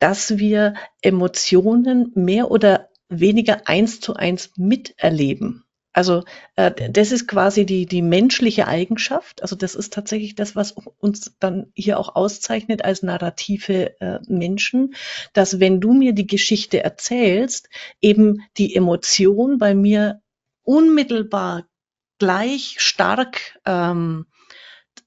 [0.00, 5.64] dass wir Emotionen mehr oder weniger eins zu eins miterleben.
[5.92, 6.24] Also
[6.56, 9.42] äh, das ist quasi die, die menschliche Eigenschaft.
[9.42, 14.94] Also das ist tatsächlich das, was uns dann hier auch auszeichnet als narrative äh, Menschen,
[15.32, 17.68] dass wenn du mir die Geschichte erzählst,
[18.00, 20.20] eben die Emotion bei mir
[20.68, 21.64] unmittelbar
[22.18, 24.26] gleich stark ähm,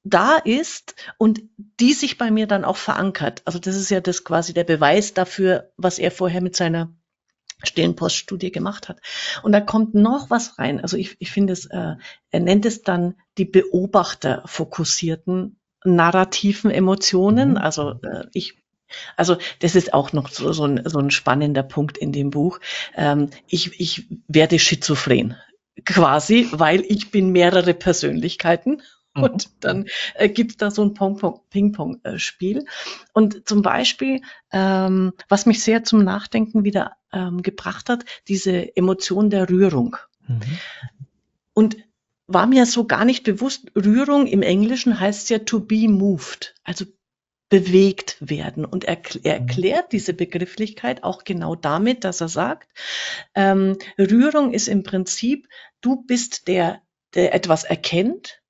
[0.04, 1.44] da ist und
[1.80, 3.44] die sich bei mir dann auch verankert.
[3.46, 6.92] Also das ist ja das quasi der Beweis dafür, was er vorher mit seiner
[7.62, 9.02] Stellenpoststudie gemacht hat.
[9.44, 10.82] Und da kommt noch was rein.
[10.82, 11.94] Also ich, ich finde es, äh,
[12.32, 17.52] er nennt es dann die beobachterfokussierten narrativen Emotionen.
[17.52, 17.58] Mhm.
[17.58, 18.58] Also äh, ich
[19.16, 22.60] also das ist auch noch so, so, ein, so ein spannender Punkt in dem Buch.
[22.96, 25.38] Ähm, ich, ich werde schizophren
[25.86, 28.82] quasi, weil ich bin mehrere Persönlichkeiten
[29.14, 29.24] Mhm.
[29.24, 32.66] Und dann äh, gibt es da so ein Ping-Pong-Spiel.
[33.14, 39.30] Und zum Beispiel, ähm, was mich sehr zum Nachdenken wieder ähm, gebracht hat, diese Emotion
[39.30, 39.98] der Rührung.
[40.28, 40.42] Mhm.
[41.54, 41.78] Und
[42.28, 46.86] war mir so gar nicht bewusst, Rührung im Englischen heißt ja to be moved, also
[47.52, 48.64] bewegt werden.
[48.66, 49.48] Und er, er mhm.
[49.48, 52.70] erklärt diese Begrifflichkeit auch genau damit, dass er sagt,
[53.36, 55.48] ähm, Rührung ist im Prinzip,
[55.82, 56.82] du bist der,
[57.14, 58.42] der etwas erkennt,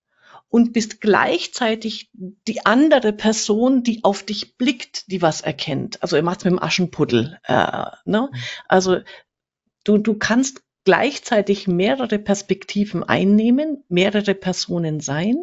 [0.51, 6.03] und bist gleichzeitig die andere Person, die auf dich blickt, die was erkennt.
[6.03, 7.39] Also er macht es mit dem Aschenpuddel.
[7.45, 8.29] Äh, ne?
[8.29, 8.39] Mhm.
[8.67, 8.97] Also
[9.85, 15.37] du, du kannst gleichzeitig mehrere Perspektiven einnehmen, mehrere Personen sein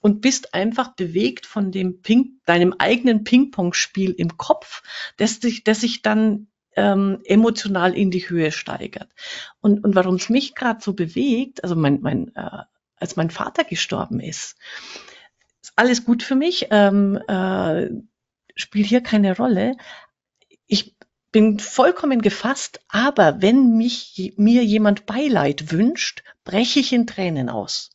[0.00, 4.82] und bist einfach bewegt von dem Ping, deinem eigenen Ping-Pong-Spiel im Kopf,
[5.16, 9.10] das sich, das sich dann ähm, emotional in die Höhe steigert.
[9.60, 12.62] Und, und warum es mich gerade so bewegt, also mein, mein äh,
[13.00, 14.56] als mein Vater gestorben ist.
[15.62, 17.88] Ist alles gut für mich, ähm, äh,
[18.54, 19.76] spielt hier keine Rolle.
[21.30, 27.48] Ich bin vollkommen gefasst, aber wenn mich mir jemand Beileid wünscht, breche ich in Tränen
[27.48, 27.90] aus.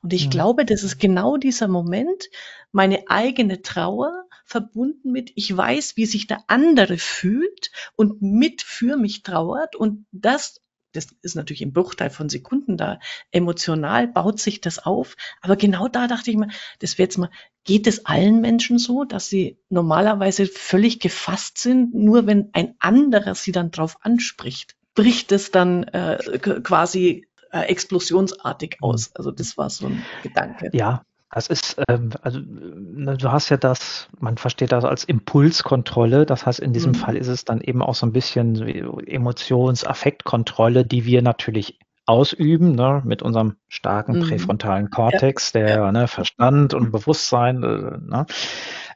[0.00, 0.30] Und ich mhm.
[0.30, 2.30] glaube, das ist genau dieser Moment,
[2.72, 8.96] meine eigene Trauer verbunden mit, ich weiß, wie sich der andere fühlt und mit für
[8.96, 12.98] mich trauert und das das ist natürlich im Bruchteil von Sekunden da.
[13.30, 15.16] Emotional baut sich das auf.
[15.40, 16.48] Aber genau da dachte ich mir,
[16.78, 17.30] das wäre jetzt mal,
[17.64, 23.34] geht es allen Menschen so, dass sie normalerweise völlig gefasst sind, nur wenn ein anderer
[23.34, 29.14] sie dann drauf anspricht, bricht es dann äh, quasi äh, explosionsartig aus.
[29.14, 30.70] Also das war so ein Gedanke.
[30.72, 36.24] Ja, das ist, ähm, also ne, du hast ja das, man versteht das als Impulskontrolle.
[36.24, 36.96] Das heißt, in diesem mhm.
[36.96, 41.78] Fall ist es dann eben auch so ein bisschen so Emotions-, Affektkontrolle, die wir natürlich
[42.06, 44.28] ausüben, ne, mit unserem starken mhm.
[44.28, 45.60] präfrontalen Kortex, ja.
[45.60, 45.92] der ja.
[45.92, 48.26] ne, Verstand und Bewusstsein, äh, ne,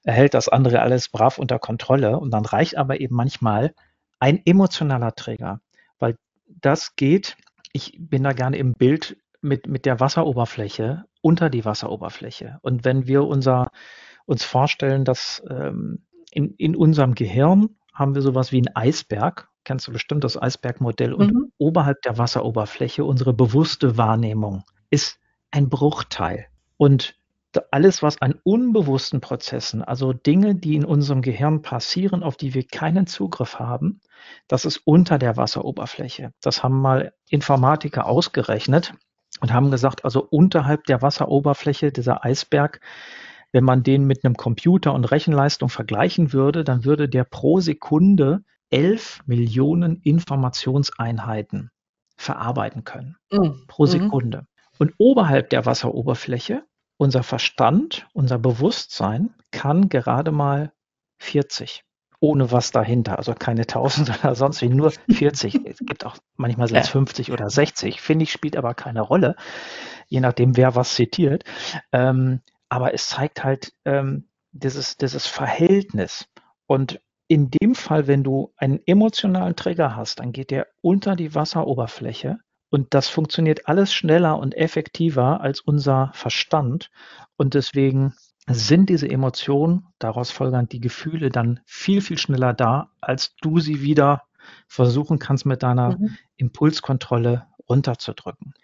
[0.03, 2.18] erhält das andere alles brav unter Kontrolle.
[2.18, 3.75] Und dann reicht aber eben manchmal
[4.18, 5.61] ein emotionaler Träger,
[5.99, 6.16] weil
[6.47, 7.37] das geht,
[7.75, 12.59] ich bin da gerne im Bild mit, mit der Wasseroberfläche unter die Wasseroberfläche.
[12.62, 13.70] Und wenn wir unser,
[14.24, 19.87] uns vorstellen, dass ähm, in, in unserem Gehirn haben wir sowas wie ein Eisberg, kennst
[19.87, 21.52] du bestimmt das Eisbergmodell, und mhm.
[21.59, 25.18] oberhalb der Wasseroberfläche unsere bewusste Wahrnehmung ist
[25.50, 26.46] ein Bruchteil.
[26.76, 27.16] Und
[27.70, 32.66] alles, was an unbewussten Prozessen, also Dinge, die in unserem Gehirn passieren, auf die wir
[32.66, 34.00] keinen Zugriff haben,
[34.48, 36.33] das ist unter der Wasseroberfläche.
[36.40, 38.94] Das haben mal Informatiker ausgerechnet
[39.42, 42.81] und haben gesagt, also unterhalb der Wasseroberfläche, dieser Eisberg,
[43.50, 48.44] wenn man den mit einem Computer und Rechenleistung vergleichen würde, dann würde der pro Sekunde
[48.70, 51.70] 11 Millionen Informationseinheiten
[52.16, 53.16] verarbeiten können.
[53.33, 53.64] Mhm.
[53.66, 53.88] Pro mhm.
[53.88, 54.46] Sekunde.
[54.78, 56.62] Und oberhalb der Wasseroberfläche,
[56.96, 60.72] unser Verstand, unser Bewusstsein kann gerade mal
[61.18, 61.85] 40
[62.23, 63.19] ohne was dahinter.
[63.19, 65.67] Also keine 1000 oder sonst wie, nur 40.
[65.67, 66.93] es gibt auch manchmal sind es ja.
[66.93, 68.01] 50 oder 60.
[68.01, 69.37] Finde ich, spielt aber keine Rolle,
[70.07, 71.45] je nachdem, wer was zitiert.
[71.91, 76.29] Ähm, aber es zeigt halt ähm, dieses, dieses Verhältnis.
[76.67, 81.35] Und in dem Fall, wenn du einen emotionalen Trigger hast, dann geht der unter die
[81.35, 82.39] Wasseroberfläche
[82.71, 86.91] und das funktioniert alles schneller und effektiver als unser Verstand.
[87.37, 88.15] Und deswegen
[88.48, 93.83] sind diese Emotionen, daraus folgernd die Gefühle dann viel, viel schneller da, als du sie
[93.83, 94.22] wieder
[94.66, 96.16] versuchen kannst, mit deiner mhm.
[96.37, 98.55] Impulskontrolle runterzudrücken.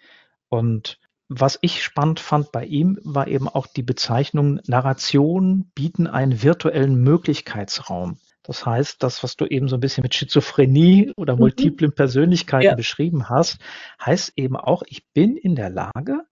[0.48, 6.42] Und was ich spannend fand bei ihm, war eben auch die Bezeichnung, Narration bieten einen
[6.42, 8.18] virtuellen Möglichkeitsraum.
[8.42, 11.40] Das heißt, das, was du eben so ein bisschen mit Schizophrenie oder mhm.
[11.40, 12.74] multiplen Persönlichkeiten ja.
[12.74, 13.58] beschrieben hast,
[14.04, 16.22] heißt eben auch, ich bin in der Lage,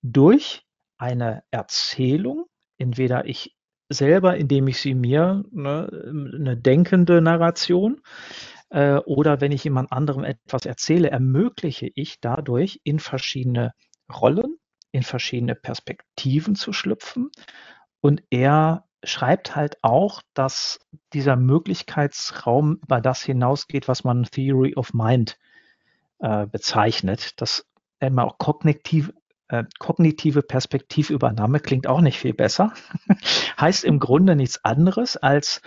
[0.00, 0.64] durch
[0.96, 2.46] eine Erzählung
[2.78, 3.56] entweder ich
[3.88, 8.02] selber, indem ich sie mir, ne, eine denkende Narration,
[8.70, 13.72] äh, oder wenn ich jemand anderem etwas erzähle, ermögliche ich dadurch in verschiedene
[14.12, 14.58] Rollen,
[14.92, 17.30] in verschiedene Perspektiven zu schlüpfen.
[18.00, 20.80] Und er schreibt halt auch, dass
[21.12, 25.38] dieser Möglichkeitsraum über das hinausgeht, was man Theory of Mind
[26.18, 27.40] äh, bezeichnet.
[27.40, 27.66] Das
[28.00, 29.12] immer auch kognitiv,
[29.48, 32.72] äh, kognitive Perspektivübernahme klingt auch nicht viel besser.
[33.60, 35.62] heißt im Grunde nichts anderes als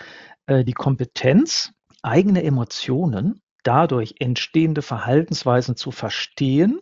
[0.46, 6.80] äh, die Kompetenz, eigene Emotionen, dadurch entstehende Verhaltensweisen zu verstehen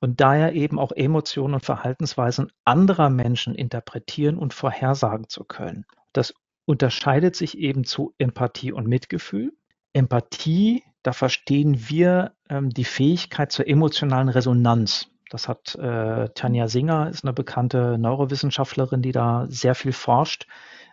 [0.00, 5.84] und daher eben auch Emotionen und Verhaltensweisen anderer Menschen interpretieren und vorhersagen zu können.
[6.12, 9.52] Das unterscheidet sich eben zu Empathie und Mitgefühl.
[9.92, 15.11] Empathie, da verstehen wir ähm, die Fähigkeit zur emotionalen Resonanz.
[15.32, 20.46] Das hat äh, Tanja Singer, ist eine bekannte Neurowissenschaftlerin, die da sehr viel forscht,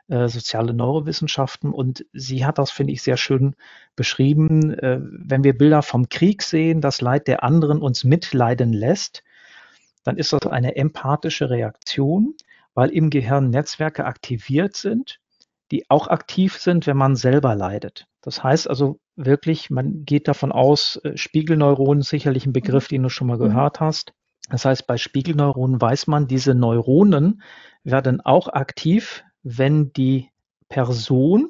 [0.07, 1.73] äh, soziale Neurowissenschaften.
[1.73, 3.57] Und sie hat das, finde ich, sehr schön
[3.97, 4.73] beschrieben.
[4.79, 9.25] Äh, wenn wir Bilder vom Krieg sehen, das Leid der anderen uns mitleiden lässt,
[10.05, 12.35] dann ist das eine empathische Reaktion,
[12.73, 15.19] weil im Gehirn Netzwerke aktiviert sind,
[15.69, 18.07] die auch aktiv sind, wenn man selber leidet.
[18.21, 23.09] Das heißt also wirklich, man geht davon aus, äh, Spiegelneuronen sicherlich ein Begriff, den du
[23.09, 23.49] schon mal mhm.
[23.49, 24.13] gehört hast.
[24.49, 27.41] Das heißt, bei Spiegelneuronen weiß man, diese Neuronen
[27.83, 30.29] werden auch aktiv, wenn die
[30.67, 31.49] Person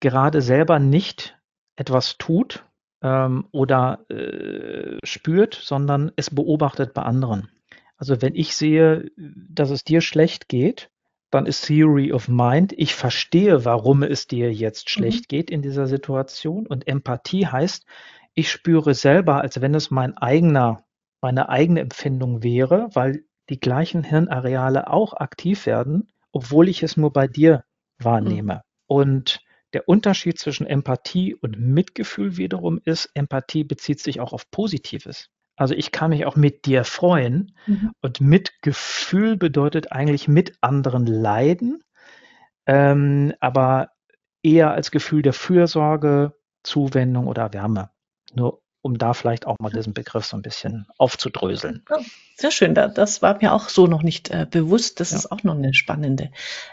[0.00, 1.38] gerade selber nicht
[1.76, 2.64] etwas tut
[3.02, 7.48] ähm, oder äh, spürt, sondern es beobachtet bei anderen.
[7.96, 10.90] Also wenn ich sehe, dass es dir schlecht geht,
[11.30, 14.90] dann ist Theory of Mind, ich verstehe, warum es dir jetzt mhm.
[14.90, 15.28] schlecht mhm.
[15.28, 16.66] geht in dieser Situation.
[16.66, 17.86] Und Empathie heißt,
[18.34, 20.84] ich spüre selber, als wenn es mein eigener,
[21.20, 27.12] meine eigene Empfindung wäre, weil die gleichen Hirnareale auch aktiv werden obwohl ich es nur
[27.12, 27.64] bei dir
[27.98, 28.54] wahrnehme.
[28.54, 28.60] Mhm.
[28.86, 29.40] Und
[29.72, 35.28] der Unterschied zwischen Empathie und Mitgefühl wiederum ist, Empathie bezieht sich auch auf Positives.
[35.56, 37.92] Also ich kann mich auch mit dir freuen mhm.
[38.00, 41.84] und Mitgefühl bedeutet eigentlich mit anderen leiden,
[42.66, 43.90] ähm, aber
[44.42, 47.90] eher als Gefühl der Fürsorge, Zuwendung oder Wärme.
[48.34, 51.84] Nur um da vielleicht auch mal diesen Begriff so ein bisschen aufzudröseln.
[51.90, 51.98] Ja,
[52.36, 55.00] sehr schön, das war mir auch so noch nicht äh, bewusst.
[55.00, 55.18] Das ja.
[55.18, 56.30] ist auch noch eine spannende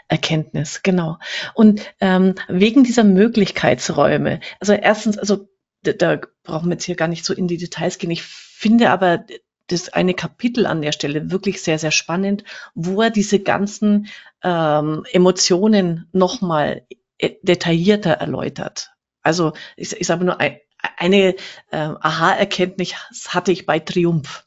[0.08, 1.18] Erkenntnis, genau.
[1.54, 5.48] Und ähm, wegen dieser Möglichkeitsräume, also erstens, also
[5.82, 8.10] da, da brauchen wir jetzt hier gar nicht so in die Details gehen.
[8.10, 9.24] Ich finde aber
[9.68, 12.44] das eine Kapitel an der Stelle wirklich sehr, sehr spannend,
[12.74, 14.08] wo er diese ganzen
[14.42, 16.86] ähm, Emotionen nochmal
[17.18, 18.92] äh, detaillierter erläutert.
[19.22, 20.58] Also ich, ich sage nur ein,
[20.96, 21.34] eine
[21.70, 22.94] äh, Aha-Erkenntnis
[23.28, 24.44] hatte ich bei Triumph.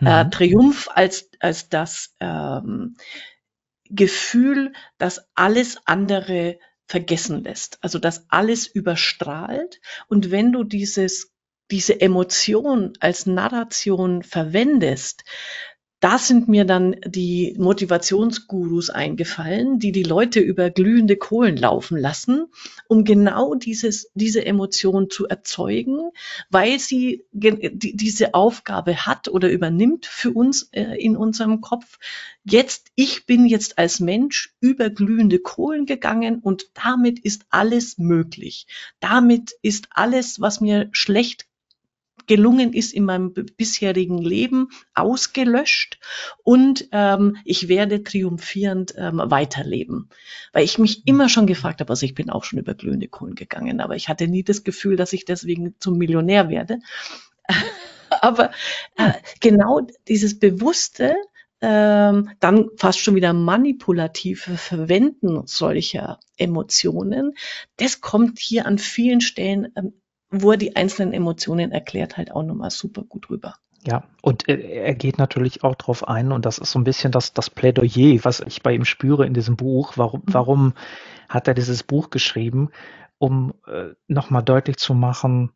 [0.00, 0.06] Mhm.
[0.06, 2.96] Äh, Triumph als, als das ähm,
[3.88, 9.80] Gefühl, dass alles andere vergessen lässt, also dass alles überstrahlt.
[10.08, 11.32] Und wenn du dieses,
[11.70, 15.24] diese Emotion als Narration verwendest,
[16.00, 22.46] da sind mir dann die Motivationsgurus eingefallen, die die Leute über glühende Kohlen laufen lassen,
[22.86, 26.10] um genau dieses, diese Emotion zu erzeugen,
[26.50, 31.98] weil sie die, diese Aufgabe hat oder übernimmt für uns äh, in unserem Kopf.
[32.44, 38.66] Jetzt, ich bin jetzt als Mensch über glühende Kohlen gegangen und damit ist alles möglich.
[39.00, 41.45] Damit ist alles, was mir schlecht
[42.26, 45.98] gelungen ist in meinem bisherigen Leben, ausgelöscht
[46.42, 50.08] und ähm, ich werde triumphierend ähm, weiterleben.
[50.52, 53.34] Weil ich mich immer schon gefragt habe, also ich bin auch schon über glühende Kohlen
[53.34, 56.78] gegangen, aber ich hatte nie das Gefühl, dass ich deswegen zum Millionär werde.
[58.20, 58.50] aber
[58.96, 61.14] äh, genau dieses bewusste,
[61.60, 67.34] ähm, dann fast schon wieder manipulative Verwenden solcher Emotionen,
[67.76, 69.94] das kommt hier an vielen Stellen ähm,
[70.30, 73.54] wo er die einzelnen Emotionen erklärt, halt auch nochmal super gut rüber.
[73.86, 77.32] Ja, und er geht natürlich auch darauf ein, und das ist so ein bisschen das,
[77.32, 79.92] das Plädoyer, was ich bei ihm spüre in diesem Buch.
[79.96, 80.34] Warum, mhm.
[80.34, 80.72] warum
[81.28, 82.70] hat er dieses Buch geschrieben?
[83.18, 85.52] Um äh, nochmal deutlich zu machen,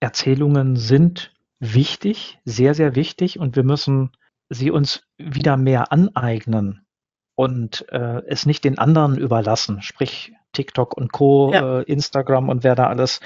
[0.00, 4.12] Erzählungen sind wichtig, sehr, sehr wichtig, und wir müssen
[4.48, 6.86] sie uns wieder mehr aneignen
[7.34, 11.80] und äh, es nicht den anderen überlassen, sprich TikTok und Co., ja.
[11.80, 13.20] äh, Instagram und wer da alles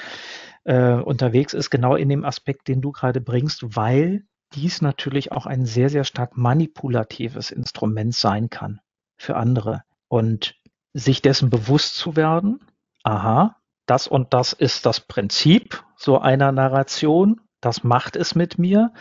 [0.65, 5.47] äh, unterwegs ist, genau in dem Aspekt, den du gerade bringst, weil dies natürlich auch
[5.47, 8.81] ein sehr, sehr stark manipulatives Instrument sein kann
[9.17, 9.83] für andere.
[10.09, 10.55] Und
[10.95, 12.61] sich dessen bewusst zu werden,
[13.03, 18.93] aha, das und das ist das Prinzip so einer Narration, das macht es mit mir.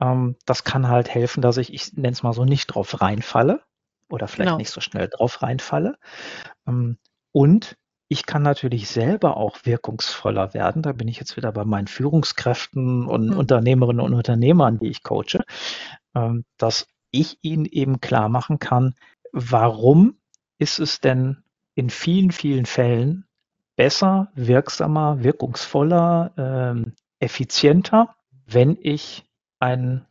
[0.00, 3.62] Ähm, das kann halt helfen, dass ich, ich nenne es mal so, nicht drauf reinfalle
[4.08, 4.58] oder vielleicht genau.
[4.58, 5.98] nicht so schnell drauf reinfalle.
[6.66, 6.98] Ähm,
[7.32, 7.76] und
[8.12, 10.82] ich kann natürlich selber auch wirkungsvoller werden.
[10.82, 13.38] Da bin ich jetzt wieder bei meinen Führungskräften und mhm.
[13.38, 15.40] Unternehmerinnen und Unternehmern, die ich coache,
[16.14, 18.94] ähm, dass ich ihnen eben klar machen kann,
[19.32, 20.18] warum
[20.58, 21.42] ist es denn
[21.74, 23.24] in vielen, vielen Fällen
[23.76, 28.14] besser, wirksamer, wirkungsvoller, ähm, effizienter,
[28.46, 29.24] wenn ich
[29.58, 30.04] ein,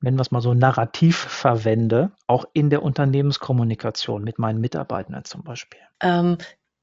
[0.00, 5.42] nennen wir es mal so, Narrativ verwende, auch in der Unternehmenskommunikation mit meinen Mitarbeitern zum
[5.42, 5.80] Beispiel.
[6.00, 6.38] Ähm,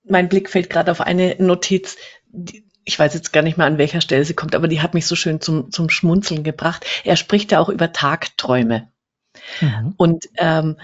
[0.09, 3.77] mein Blick fällt gerade auf eine Notiz, die, ich weiß jetzt gar nicht mehr, an
[3.77, 6.85] welcher Stelle sie kommt, aber die hat mich so schön zum, zum Schmunzeln gebracht.
[7.03, 8.91] Er spricht ja auch über Tagträume.
[9.61, 9.93] Mhm.
[9.97, 10.77] Und ähm,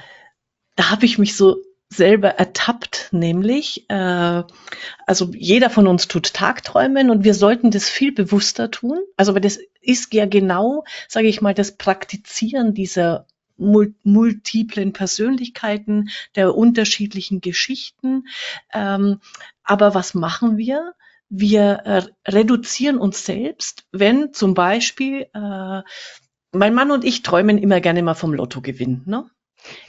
[0.76, 1.58] da habe ich mich so
[1.90, 4.44] selber ertappt, nämlich, äh,
[5.06, 9.00] also jeder von uns tut Tagträumen und wir sollten das viel bewusster tun.
[9.18, 16.56] Also weil das ist ja genau, sage ich mal, das Praktizieren dieser multiplen Persönlichkeiten, der
[16.56, 18.28] unterschiedlichen Geschichten.
[18.74, 19.20] Ähm,
[19.64, 20.94] aber was machen wir?
[21.30, 25.82] Wir äh, reduzieren uns selbst, wenn zum Beispiel äh,
[26.52, 29.04] mein Mann und ich träumen immer gerne mal vom Lottogewinn.
[29.06, 29.30] Ne?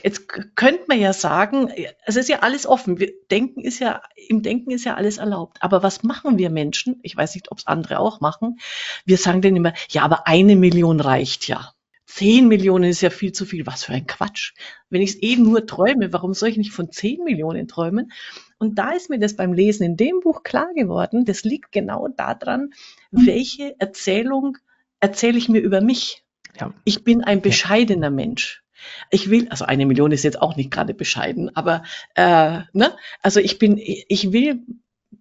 [0.03, 1.71] Jetzt könnte man ja sagen,
[2.05, 2.99] es ist ja alles offen.
[2.99, 5.57] Wir denken ist ja, im Denken ist ja alles erlaubt.
[5.61, 6.99] Aber was machen wir Menschen?
[7.03, 8.59] Ich weiß nicht, ob es andere auch machen.
[9.05, 11.73] Wir sagen dann immer, ja, aber eine Million reicht ja.
[12.07, 13.67] Zehn Millionen ist ja viel zu viel.
[13.67, 14.53] Was für ein Quatsch.
[14.89, 18.11] Wenn ich es eh nur träume, warum soll ich nicht von zehn Millionen träumen?
[18.57, 21.25] Und da ist mir das beim Lesen in dem Buch klar geworden.
[21.25, 22.71] Das liegt genau daran,
[23.11, 24.57] welche Erzählung
[25.01, 26.23] erzähle ich mir über mich.
[26.59, 26.73] Ja.
[26.85, 28.63] Ich bin ein bescheidener Mensch.
[29.11, 31.83] Ich will, also eine Million ist jetzt auch nicht gerade bescheiden, aber
[32.15, 34.61] äh, ne, also ich bin, ich will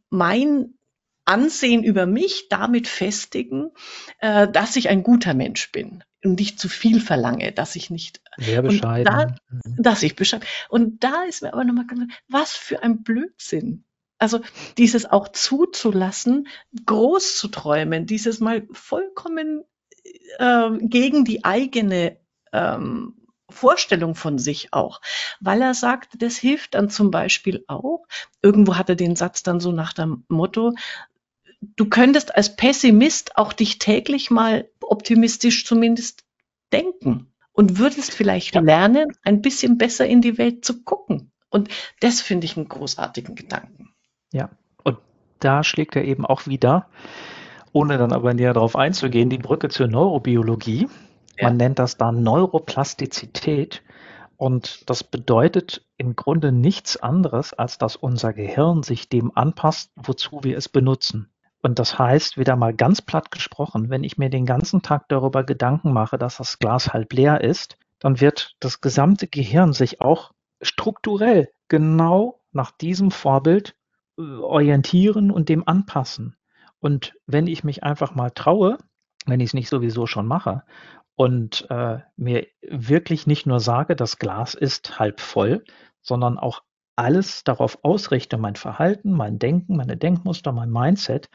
[0.08, 0.75] mein
[1.26, 3.70] Ansehen über mich damit festigen,
[4.20, 8.20] äh, dass ich ein guter Mensch bin und nicht zu viel verlange, dass ich nicht.
[8.36, 9.04] Sehr bescheiden.
[9.04, 9.82] Da, mhm.
[9.82, 10.46] dass ich bescheiden.
[10.68, 13.84] Und da ist mir aber nochmal klar, was für ein Blödsinn.
[14.18, 14.40] Also
[14.78, 16.48] dieses auch zuzulassen,
[16.86, 19.64] groß zu träumen, dieses mal vollkommen
[20.38, 22.16] äh, gegen die eigene
[22.52, 23.14] ähm,
[23.48, 25.00] Vorstellung von sich auch,
[25.40, 28.06] weil er sagt, das hilft dann zum Beispiel auch.
[28.42, 30.74] Irgendwo hat er den Satz dann so nach dem Motto,
[31.60, 36.24] du könntest als Pessimist auch dich täglich mal optimistisch zumindest
[36.72, 38.60] denken und würdest vielleicht ja.
[38.60, 41.32] lernen, ein bisschen besser in die Welt zu gucken.
[41.48, 41.68] Und
[42.00, 43.94] das finde ich einen großartigen Gedanken.
[44.32, 44.50] Ja,
[44.82, 44.98] und
[45.40, 46.88] da schlägt er eben auch wieder,
[47.72, 50.88] ohne dann aber näher darauf einzugehen, die Brücke zur Neurobiologie.
[51.38, 51.48] Ja.
[51.48, 53.82] Man nennt das dann Neuroplastizität.
[54.36, 60.40] Und das bedeutet im Grunde nichts anderes, als dass unser Gehirn sich dem anpasst, wozu
[60.42, 61.30] wir es benutzen.
[61.66, 65.42] Und das heißt, wieder mal ganz platt gesprochen, wenn ich mir den ganzen Tag darüber
[65.42, 70.30] Gedanken mache, dass das Glas halb leer ist, dann wird das gesamte Gehirn sich auch
[70.62, 73.74] strukturell genau nach diesem Vorbild
[74.16, 76.36] äh, orientieren und dem anpassen.
[76.78, 78.78] Und wenn ich mich einfach mal traue,
[79.26, 80.62] wenn ich es nicht sowieso schon mache
[81.16, 85.64] und äh, mir wirklich nicht nur sage, das Glas ist halb voll,
[86.00, 86.62] sondern auch
[86.96, 91.28] alles darauf ausrichte, mein Verhalten, mein Denken, meine Denkmuster, mein Mindset,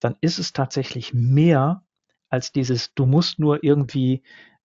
[0.00, 1.82] dann ist es tatsächlich mehr
[2.28, 4.22] als dieses, du musst nur irgendwie,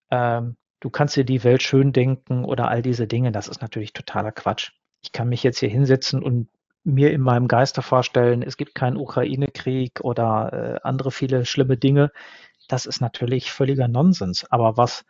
[0.10, 3.32] ähm, du kannst dir die Welt schön denken oder all diese Dinge.
[3.32, 4.72] Das ist natürlich totaler Quatsch.
[5.02, 6.50] Ich kann mich jetzt hier hinsetzen und
[6.84, 12.12] mir in meinem Geiste vorstellen, es gibt keinen Ukraine-Krieg oder äh, andere viele schlimme Dinge.
[12.70, 14.46] Das ist natürlich völliger Nonsens.
[14.50, 15.04] Aber was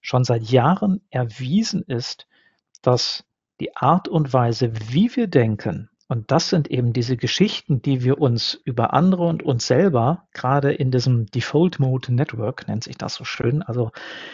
[0.00, 2.28] schon seit Jahren erwiesen ist,
[2.82, 3.24] dass
[3.60, 8.20] die Art und Weise, wie wir denken, und das sind eben diese Geschichten, die wir
[8.20, 13.14] uns über andere und uns selber, gerade in diesem Default Mode Network, nennt sich das
[13.14, 13.90] so schön, also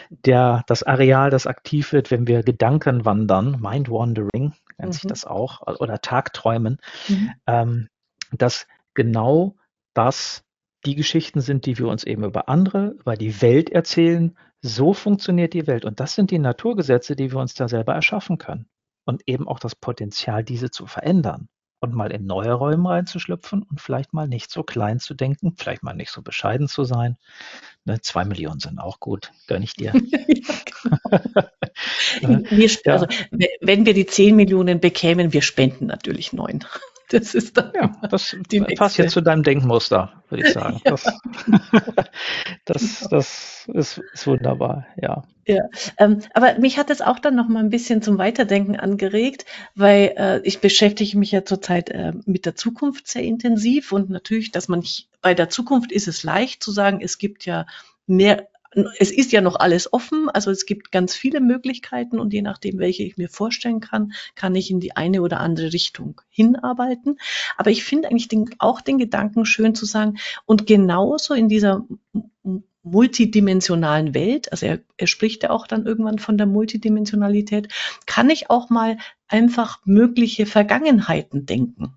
[0.09, 4.93] der, das Areal, das aktiv wird, wenn wir Gedanken wandern, Mind Wandering, nennt mhm.
[4.93, 7.31] sich das auch, oder Tagträumen, mhm.
[7.47, 7.89] ähm,
[8.31, 9.55] dass genau
[9.95, 10.43] das
[10.85, 14.37] die Geschichten sind, die wir uns eben über andere, über die Welt erzählen.
[14.61, 15.85] So funktioniert die Welt.
[15.85, 18.67] Und das sind die Naturgesetze, die wir uns da selber erschaffen können.
[19.05, 21.49] Und eben auch das Potenzial, diese zu verändern
[21.83, 25.83] und mal in neue Räume reinzuschlüpfen und vielleicht mal nicht so klein zu denken, vielleicht
[25.83, 27.17] mal nicht so bescheiden zu sein.
[27.83, 29.91] Ne, zwei Millionen sind auch gut, gönn ich dir.
[30.17, 30.55] ja,
[32.21, 32.43] genau.
[32.49, 33.05] wir, also,
[33.59, 36.63] wenn wir die zehn Millionen bekämen, wir spenden natürlich neun.
[37.09, 38.35] Das ist dann ja, das
[38.75, 40.81] passt jetzt zu deinem Denkmuster, würde ich sagen.
[40.85, 40.91] Ja.
[40.91, 41.03] Das,
[42.65, 45.23] das, das ist, ist, wunderbar, ja.
[45.45, 45.63] Ja,
[45.97, 49.45] ähm, aber mich hat es auch dann noch mal ein bisschen zum Weiterdenken angeregt,
[49.75, 54.51] weil äh, ich beschäftige mich ja zurzeit äh, mit der Zukunft sehr intensiv und natürlich,
[54.51, 54.83] dass man
[55.21, 57.65] bei der Zukunft ist es leicht zu sagen, es gibt ja
[58.07, 58.47] mehr
[58.99, 62.79] es ist ja noch alles offen, also es gibt ganz viele Möglichkeiten und je nachdem,
[62.79, 67.19] welche ich mir vorstellen kann, kann ich in die eine oder andere Richtung hinarbeiten.
[67.57, 71.85] Aber ich finde eigentlich den, auch den Gedanken schön zu sagen, und genauso in dieser
[72.83, 77.69] multidimensionalen Welt, also er, er spricht ja auch dann irgendwann von der Multidimensionalität,
[78.05, 78.97] kann ich auch mal
[79.27, 81.95] einfach mögliche Vergangenheiten denken.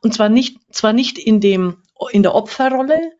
[0.00, 3.12] Und zwar nicht, zwar nicht in dem, in der Opferrolle,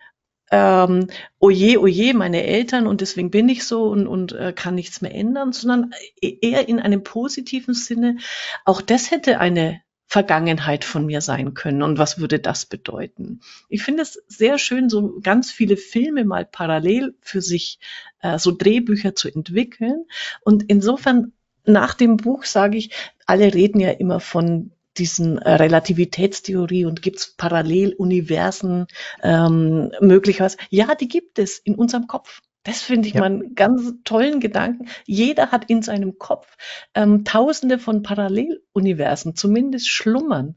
[0.53, 1.09] ähm,
[1.41, 5.15] oje, oje, meine Eltern und deswegen bin ich so und, und äh, kann nichts mehr
[5.15, 8.19] ändern, sondern eher in einem positiven Sinne,
[8.67, 13.41] auch das hätte eine Vergangenheit von mir sein können und was würde das bedeuten?
[13.71, 17.79] Ich finde es sehr schön, so ganz viele Filme mal parallel für sich,
[18.21, 20.05] äh, so Drehbücher zu entwickeln.
[20.43, 21.33] Und insofern
[21.65, 22.91] nach dem Buch sage ich,
[23.25, 28.87] alle reden ja immer von diesen äh, Relativitätstheorie und gibt es Paralleluniversen
[29.23, 30.57] ähm, möglicherweise?
[30.71, 32.41] Ja, die gibt es in unserem Kopf.
[32.65, 33.21] Das finde ich ja.
[33.21, 34.89] mal einen ganz tollen Gedanken.
[35.05, 36.57] Jeder hat in seinem Kopf
[36.95, 40.57] ähm, tausende von Paralleluniversen, zumindest schlummern.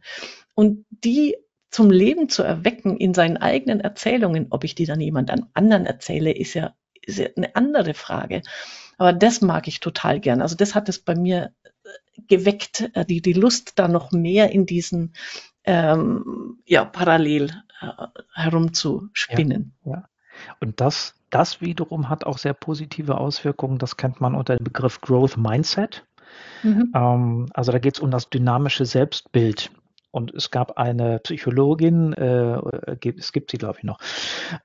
[0.53, 1.35] Und die
[1.71, 6.31] zum Leben zu erwecken in seinen eigenen Erzählungen, ob ich die dann jemand anderen erzähle,
[6.31, 8.43] ist ja, ist ja eine andere Frage.
[8.97, 10.41] Aber das mag ich total gern.
[10.41, 11.51] Also das hat es bei mir
[12.27, 15.13] geweckt, äh, die, die Lust da noch mehr in diesen
[15.63, 17.87] ähm, ja, parallel äh,
[18.33, 19.73] herumzuspinnen.
[19.83, 20.09] Ja, ja.
[20.59, 23.77] Und das das wiederum hat auch sehr positive Auswirkungen.
[23.77, 26.05] Das kennt man unter dem Begriff Growth Mindset.
[26.63, 26.93] Mhm.
[26.95, 29.69] Ähm, also da geht es um das dynamische Selbstbild.
[30.11, 32.57] Und es gab eine Psychologin, äh,
[33.17, 33.99] es gibt sie, glaube ich, noch,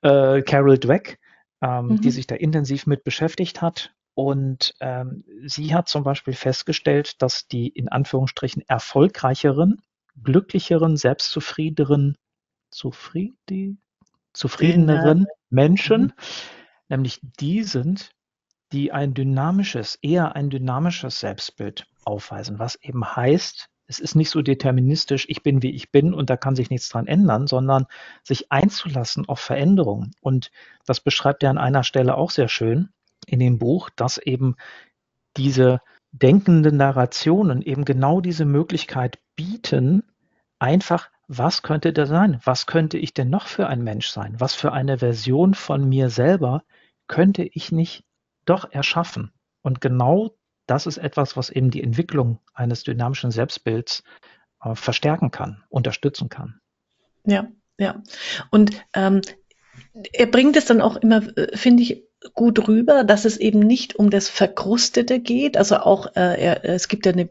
[0.03, 1.19] äh, Carol Dweck,
[1.61, 2.01] ähm, mhm.
[2.01, 3.93] die sich da intensiv mit beschäftigt hat.
[4.15, 9.81] Und ähm, sie hat zum Beispiel festgestellt, dass die in Anführungsstrichen erfolgreicheren,
[10.23, 12.17] glücklicheren, selbstzufriedeneren,
[12.71, 13.81] zufrieden,
[14.33, 16.13] zufriedeneren Menschen mhm.
[16.89, 18.13] nämlich die sind,
[18.73, 24.41] die ein dynamisches, eher ein dynamisches Selbstbild aufweisen, was eben heißt, es ist nicht so
[24.41, 27.87] deterministisch, ich bin wie ich bin und da kann sich nichts dran ändern, sondern
[28.23, 30.13] sich einzulassen auf Veränderungen.
[30.21, 30.53] Und
[30.87, 32.91] das beschreibt er an einer Stelle auch sehr schön
[33.31, 34.57] in dem Buch, dass eben
[35.37, 35.81] diese
[36.13, 40.03] denkenden Narrationen eben genau diese Möglichkeit bieten,
[40.59, 42.41] einfach, was könnte da sein?
[42.45, 44.35] Was könnte ich denn noch für ein Mensch sein?
[44.39, 46.65] Was für eine Version von mir selber
[47.07, 48.05] könnte ich nicht
[48.45, 49.33] doch erschaffen?
[49.63, 50.35] Und genau
[50.67, 54.03] das ist etwas, was eben die Entwicklung eines dynamischen Selbstbilds
[54.63, 56.61] äh, verstärken kann, unterstützen kann.
[57.25, 58.03] Ja, ja.
[58.51, 59.21] Und ähm,
[60.13, 63.97] er bringt es dann auch immer, äh, finde ich, gut rüber, dass es eben nicht
[63.97, 65.57] um das Verkrustete geht.
[65.57, 67.29] Also auch, äh, er, es gibt ja eine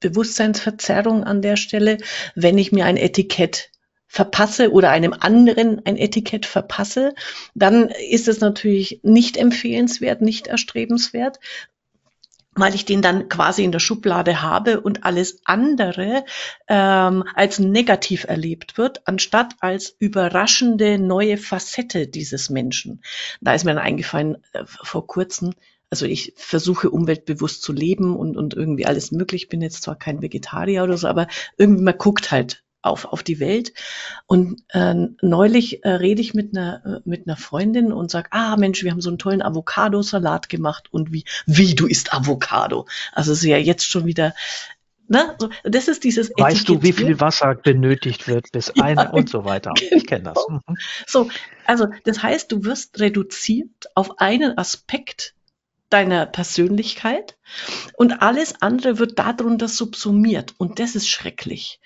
[0.00, 1.98] Bewusstseinsverzerrung an der Stelle,
[2.34, 3.70] wenn ich mir ein Etikett
[4.06, 7.14] verpasse oder einem anderen ein Etikett verpasse,
[7.54, 11.38] dann ist es natürlich nicht empfehlenswert, nicht erstrebenswert,
[12.60, 16.24] weil ich den dann quasi in der Schublade habe und alles andere
[16.68, 23.02] ähm, als negativ erlebt wird, anstatt als überraschende neue Facette dieses Menschen.
[23.40, 25.54] Da ist mir dann eingefallen äh, vor kurzem,
[25.90, 29.44] also ich versuche umweltbewusst zu leben und, und irgendwie alles möglich.
[29.44, 33.22] Ich bin jetzt zwar kein Vegetarier oder so, aber irgendwie man guckt halt auf, auf
[33.22, 33.72] die Welt.
[34.26, 38.56] Und äh, neulich äh, rede ich mit einer, äh, mit einer Freundin und sag, ah
[38.56, 42.86] Mensch, wir haben so einen tollen Avocado-Salat gemacht und wie, wie du isst Avocado.
[43.12, 44.34] Also ist ja jetzt schon wieder
[45.10, 45.34] Ne?
[45.40, 49.28] So, das ist dieses Weißt du, wie viel Wasser benötigt wird bis ja, eine und
[49.28, 49.72] so weiter.
[49.74, 49.96] Genau.
[49.96, 50.46] Ich kenne das.
[50.48, 50.60] Mhm.
[51.04, 51.28] So,
[51.66, 55.34] also das heißt, du wirst reduziert auf einen Aspekt
[55.88, 57.36] deiner Persönlichkeit
[57.96, 61.80] und alles andere wird darunter subsumiert und das ist schrecklich.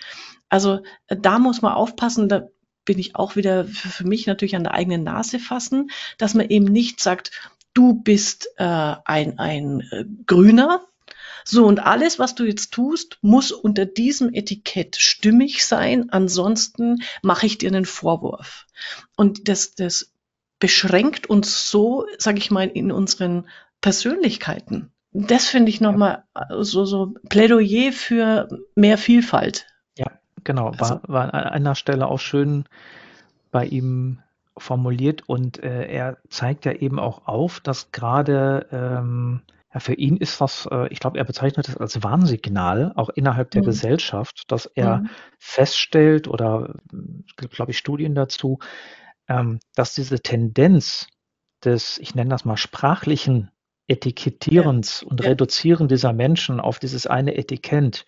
[0.54, 2.48] Also äh, da muss man aufpassen, da
[2.84, 6.66] bin ich auch wieder für mich natürlich an der eigenen Nase fassen, dass man eben
[6.66, 7.32] nicht sagt,
[7.72, 10.86] du bist äh, ein, ein äh, Grüner.
[11.44, 17.46] So, und alles, was du jetzt tust, muss unter diesem Etikett stimmig sein, ansonsten mache
[17.46, 18.66] ich dir einen Vorwurf.
[19.16, 20.12] Und das, das
[20.60, 23.48] beschränkt uns so, sage ich mal, in unseren
[23.80, 24.92] Persönlichkeiten.
[25.10, 26.24] Das finde ich nochmal
[26.60, 29.66] so, so Plädoyer für mehr Vielfalt
[30.44, 32.64] Genau, war, also, war an einer Stelle auch schön
[33.50, 34.20] bei ihm
[34.56, 39.42] formuliert und äh, er zeigt ja eben auch auf, dass gerade ähm,
[39.72, 43.50] ja, für ihn ist das, äh, ich glaube, er bezeichnet das als Warnsignal, auch innerhalb
[43.50, 43.66] der mhm.
[43.66, 45.10] Gesellschaft, dass er mhm.
[45.38, 46.74] feststellt oder
[47.26, 48.60] es gibt, glaube ich, Studien dazu,
[49.26, 51.08] ähm, dass diese Tendenz
[51.64, 53.50] des, ich nenne das mal, sprachlichen
[53.88, 55.08] Etikettierens ja.
[55.08, 55.30] und ja.
[55.30, 58.06] Reduzieren dieser Menschen auf dieses eine Etikett,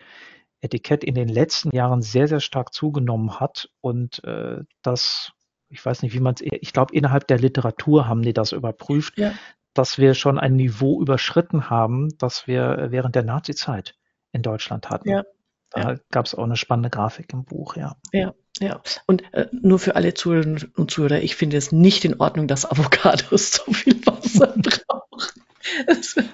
[0.61, 5.33] Etikett in den letzten Jahren sehr, sehr stark zugenommen hat und äh, das,
[5.69, 9.19] ich weiß nicht, wie man es, ich glaube, innerhalb der Literatur haben die das überprüft,
[9.19, 9.33] ja.
[9.75, 13.95] dass wir schon ein Niveau überschritten haben, das wir während der Nazizeit
[14.33, 15.11] in Deutschland hatten.
[15.11, 15.25] Ja.
[15.71, 15.99] Da ja.
[16.11, 17.97] gab es auch eine spannende Grafik im Buch, ja.
[18.13, 18.81] Ja, ja.
[19.07, 22.71] Und äh, nur für alle Zuhörerinnen und Zuhörer, ich finde es nicht in Ordnung, dass
[22.71, 25.43] Avocados so viel Wasser brauchen.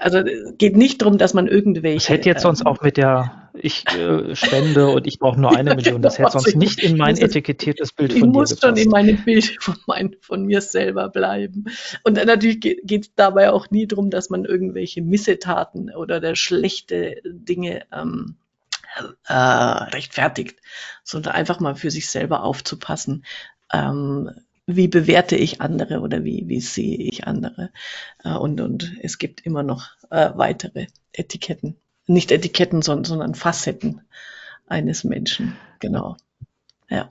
[0.00, 0.22] Also
[0.58, 1.96] geht nicht darum, dass man irgendwelche.
[1.96, 5.56] Das hätte jetzt sonst ähm, auch mit der ich äh, spende und ich brauche nur
[5.56, 6.02] eine Million.
[6.02, 9.56] Das hätte sonst nicht in mein etikettiertes Bild von Ich muss schon in meinem Bild
[9.60, 11.66] von, mein, von mir selber bleiben.
[12.04, 17.16] Und natürlich geht es dabei auch nie darum, dass man irgendwelche Missetaten oder der schlechte
[17.24, 18.36] Dinge ähm,
[19.26, 20.60] äh, rechtfertigt,
[21.04, 23.24] sondern einfach mal für sich selber aufzupassen.
[23.72, 24.30] Ähm,
[24.66, 27.70] wie bewerte ich andere oder wie, wie sehe ich andere.
[28.24, 31.76] Äh, und, und es gibt immer noch äh, weitere Etiketten.
[32.06, 34.02] Nicht Etiketten, sondern, sondern Facetten
[34.66, 35.56] eines Menschen.
[35.78, 36.16] Genau.
[36.88, 37.08] Ja.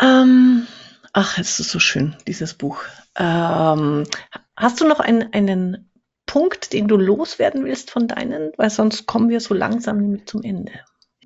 [0.00, 0.66] Ähm,
[1.12, 2.82] ach, es ist so schön, dieses Buch.
[3.16, 4.04] Ähm,
[4.56, 5.90] hast du noch einen, einen
[6.26, 8.52] Punkt, den du loswerden willst von deinen?
[8.56, 10.72] Weil sonst kommen wir so langsam zum Ende.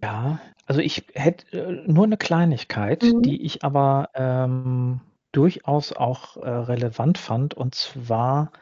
[0.02, 3.22] Ja, also ich hätte äh, nur eine Kleinigkeit, Mhm.
[3.22, 5.00] die ich aber, ähm,
[5.32, 8.52] durchaus auch, äh, relevant fand, und zwar,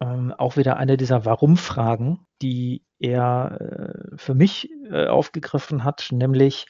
[0.00, 3.58] ähm, auch wieder eine dieser Warum-Fragen, die er,
[4.14, 6.66] äh, für mich, äh, aufgegriffen hat, nämlich,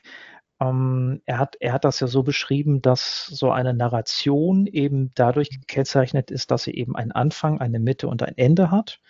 [0.61, 5.51] ähm, er hat er hat das ja so beschrieben, dass so eine Narration eben dadurch
[5.51, 9.01] gekennzeichnet ist, dass sie eben einen Anfang, eine Mitte und ein Ende hat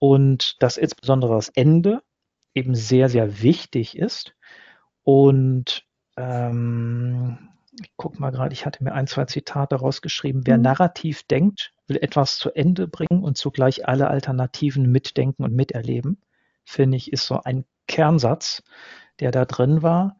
[0.00, 2.02] und dass insbesondere das Ende
[2.54, 4.34] eben sehr, sehr wichtig ist.
[5.08, 5.86] Und
[6.18, 7.38] ähm,
[7.80, 10.42] ich gucke mal gerade, ich hatte mir ein, zwei Zitate rausgeschrieben.
[10.44, 10.64] Wer mhm.
[10.64, 16.20] narrativ denkt, will etwas zu Ende bringen und zugleich alle Alternativen mitdenken und miterleben.
[16.62, 18.62] Finde ich, ist so ein Kernsatz,
[19.18, 20.18] der da drin war,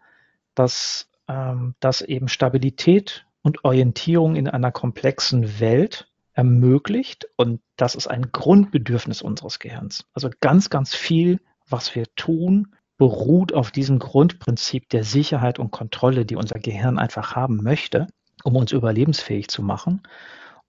[0.54, 7.28] dass, ähm, dass eben Stabilität und Orientierung in einer komplexen Welt ermöglicht.
[7.36, 10.06] Und das ist ein Grundbedürfnis unseres Gehirns.
[10.14, 16.26] Also ganz, ganz viel, was wir tun, beruht auf diesem Grundprinzip der Sicherheit und Kontrolle,
[16.26, 18.08] die unser Gehirn einfach haben möchte,
[18.44, 20.02] um uns überlebensfähig zu machen.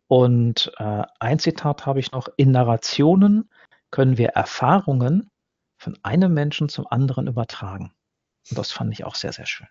[0.07, 3.49] Und äh, ein Zitat habe ich noch, in Narrationen
[3.91, 5.29] können wir Erfahrungen
[5.77, 7.91] von einem Menschen zum anderen übertragen.
[8.49, 9.67] Und das fand ich auch sehr, sehr schön.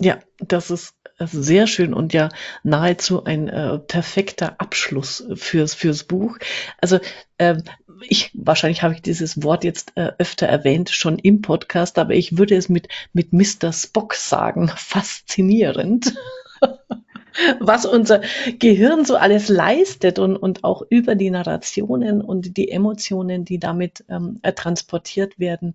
[0.00, 2.28] Ja, das ist sehr schön und ja
[2.64, 6.38] nahezu ein äh, perfekter Abschluss fürs, fürs Buch.
[6.80, 6.98] Also
[7.38, 7.56] äh,
[8.02, 12.38] ich, wahrscheinlich habe ich dieses Wort jetzt äh, öfter erwähnt, schon im Podcast, aber ich
[12.38, 13.72] würde es mit, mit Mr.
[13.72, 16.14] Spock sagen, faszinierend.
[17.60, 18.22] was unser
[18.58, 24.04] Gehirn so alles leistet und, und auch über die Narrationen und die Emotionen, die damit
[24.08, 25.74] ähm, transportiert werden,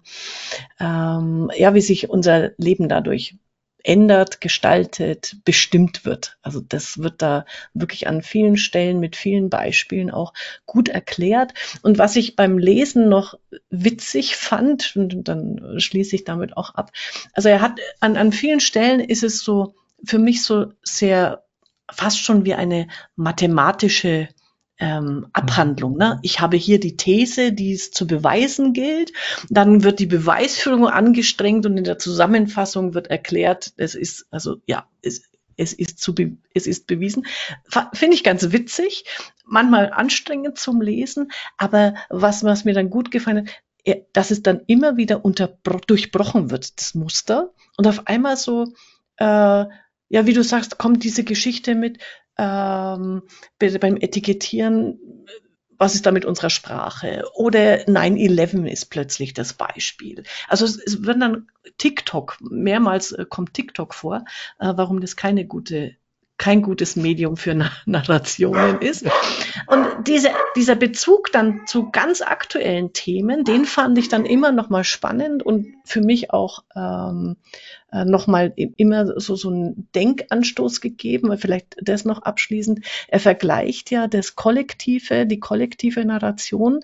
[0.80, 3.36] ähm, ja, wie sich unser Leben dadurch
[3.84, 6.38] ändert, gestaltet, bestimmt wird.
[6.42, 10.34] Also das wird da wirklich an vielen Stellen mit vielen Beispielen auch
[10.66, 11.54] gut erklärt.
[11.82, 13.36] Und was ich beim Lesen noch
[13.70, 16.92] witzig fand, und dann schließe ich damit auch ab,
[17.34, 21.44] also er hat an, an vielen Stellen ist es so für mich so sehr
[21.92, 24.30] fast schon wie eine mathematische
[24.80, 25.98] ähm, Abhandlung.
[25.98, 26.20] Ne?
[26.24, 29.12] Ich habe hier die These, die es zu beweisen gilt.
[29.50, 34.88] Dann wird die Beweisführung angestrengt und in der Zusammenfassung wird erklärt, es ist, also ja,
[35.02, 35.24] es,
[35.58, 36.16] es ist, zu
[36.54, 37.26] es ist bewiesen.
[37.94, 39.04] Finde ich ganz witzig,
[39.46, 43.56] manchmal anstrengend zum Lesen, aber was, was mir dann gut gefallen hat,
[44.14, 45.22] dass es dann immer wieder
[45.88, 47.52] durchbrochen wird, das Muster.
[47.76, 48.74] Und auf einmal so,
[49.18, 52.00] äh, ja, wie du sagst, kommt diese Geschichte mit,
[52.40, 53.24] ähm,
[53.60, 55.00] beim Etikettieren,
[55.78, 57.24] was ist da mit unserer Sprache?
[57.36, 60.24] Oder 9-11 ist plötzlich das Beispiel.
[60.48, 64.26] Also es, es wird dann TikTok, mehrmals äh, kommt TikTok vor,
[64.60, 65.96] äh, warum das keine gute
[66.40, 67.54] kein gutes Medium für
[67.86, 69.06] Narrationen ist.
[69.68, 74.70] Und diese, dieser Bezug dann zu ganz aktuellen Themen, den fand ich dann immer noch
[74.70, 77.36] mal spannend und für mich auch ähm,
[77.92, 81.38] äh, noch mal immer so so einen Denkanstoß gegeben.
[81.38, 82.86] Vielleicht das noch abschließend.
[83.10, 86.80] Er vergleicht ja das kollektive, die kollektive Narration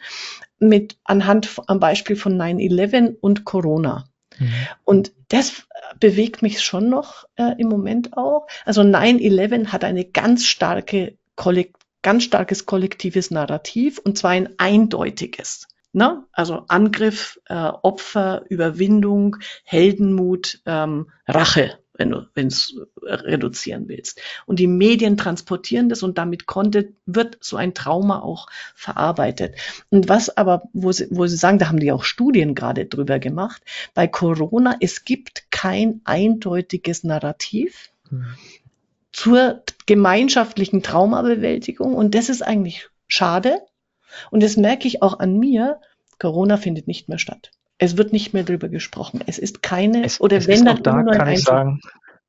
[0.60, 4.06] mit anhand am Beispiel von 9/11 und Corona.
[4.40, 4.54] Mhm.
[4.84, 5.68] Und das
[6.00, 8.48] bewegt mich schon noch äh, im Moment auch.
[8.66, 11.18] Also 9-11 hat eine ganz starke,
[12.02, 15.68] ganz starkes kollektives Narrativ und zwar ein eindeutiges.
[15.94, 16.24] Ne?
[16.34, 24.22] Also Angriff, äh, Opfer, Überwindung, Heldenmut, ähm, Rache wenn du es reduzieren willst.
[24.46, 29.56] Und die Medien transportieren das und damit konnte, wird so ein Trauma auch verarbeitet.
[29.90, 33.20] Und was aber, wo sie, wo sie sagen, da haben die auch Studien gerade drüber
[33.20, 37.92] gemacht, bei Corona, es gibt kein eindeutiges Narrativ.
[38.12, 38.36] Mhm.
[39.12, 43.62] zur gemeinschaftlichen Traumabewältigung und das ist eigentlich schade.
[44.30, 45.80] Und das merke ich auch an mir.
[46.20, 47.52] Corona findet nicht mehr statt.
[47.78, 49.22] Es wird nicht mehr darüber gesprochen.
[49.26, 51.82] Es ist keine, es, oder es wenn ist dann da kann ich sagen,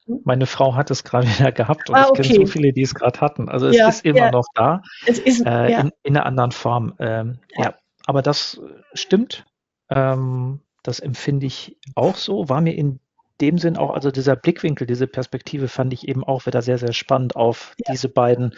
[0.07, 0.20] hm?
[0.24, 2.22] meine Frau hat es gerade wieder gehabt und ah, okay.
[2.22, 3.49] ich kenne so viele, die es gerade hatten.
[3.49, 4.30] Also es ja, ist immer ja.
[4.30, 5.80] noch da, es ist, äh, ja.
[5.80, 6.94] in, in, einer anderen Form.
[6.99, 7.74] Ähm, ja.
[8.07, 8.61] aber das
[8.94, 9.44] stimmt.
[9.88, 12.49] Ähm, das empfinde ich auch so.
[12.49, 13.01] War mir in
[13.40, 16.92] dem Sinn auch, also dieser Blickwinkel, diese Perspektive fand ich eben auch wieder sehr, sehr
[16.92, 18.55] spannend auf diese beiden,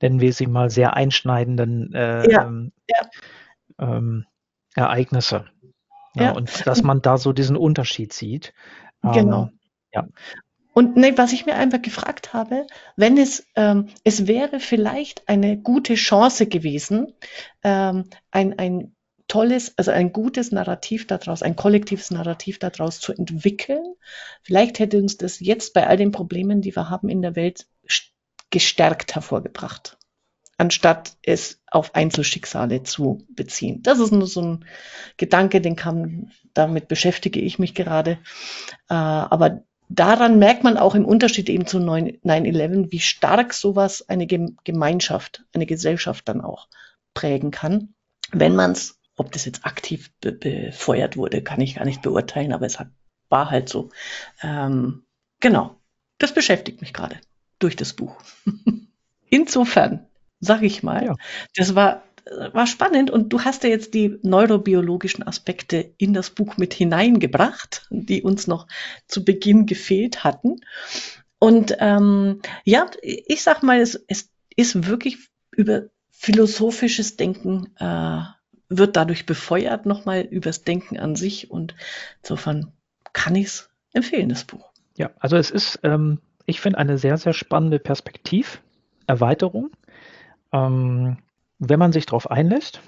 [0.00, 2.72] nennen wir sie mal, sehr einschneidenden äh, ähm,
[3.78, 4.24] ähm,
[4.74, 5.46] Ereignisse.
[6.14, 8.54] Ja, Und dass man da so diesen Unterschied sieht.
[9.02, 9.44] Genau.
[9.44, 9.58] Ähm,
[9.92, 10.06] ja.
[10.72, 15.56] Und ne, was ich mir einfach gefragt habe, wenn es, ähm, es wäre vielleicht eine
[15.56, 17.14] gute Chance gewesen,
[17.62, 18.94] ähm, ein, ein
[19.28, 23.94] tolles, also ein gutes Narrativ daraus, ein kollektives Narrativ daraus zu entwickeln.
[24.42, 27.66] Vielleicht hätte uns das jetzt bei all den Problemen, die wir haben in der Welt,
[28.50, 29.96] gestärkt hervorgebracht,
[30.58, 33.82] anstatt es auf Einzelschicksale zu beziehen.
[33.82, 34.64] Das ist nur so ein
[35.16, 38.18] Gedanke, den kann, damit beschäftige ich mich gerade.
[38.88, 44.26] Äh, aber daran merkt man auch im Unterschied eben zu 9-11, wie stark sowas eine
[44.26, 46.68] Gemeinschaft, eine Gesellschaft dann auch
[47.14, 47.94] prägen kann,
[48.32, 52.52] wenn man es, ob das jetzt aktiv be befeuert wurde, kann ich gar nicht beurteilen,
[52.52, 52.88] aber es hat,
[53.28, 53.90] war halt so.
[54.42, 55.04] Ähm,
[55.40, 55.76] genau,
[56.18, 57.20] das beschäftigt mich gerade
[57.58, 58.16] durch das Buch.
[59.28, 60.06] Insofern,
[60.44, 61.16] sag ich mal, ja.
[61.56, 62.02] das war
[62.52, 67.86] war spannend und du hast ja jetzt die neurobiologischen Aspekte in das Buch mit hineingebracht,
[67.90, 68.66] die uns noch
[69.06, 70.60] zu Beginn gefehlt hatten.
[71.38, 75.18] Und ähm, ja, ich sag mal, es, es ist wirklich
[75.50, 78.20] über philosophisches Denken äh,
[78.70, 81.50] wird dadurch befeuert, nochmal übers Denken an sich.
[81.50, 81.74] Und
[82.22, 82.72] insofern
[83.12, 84.70] kann ich es empfehlen, das Buch.
[84.96, 89.70] Ja, also es ist, ähm, ich finde, eine sehr, sehr spannende Perspektiverweiterung.
[90.54, 91.18] Ähm,
[91.58, 92.80] wenn man sich darauf einlässt,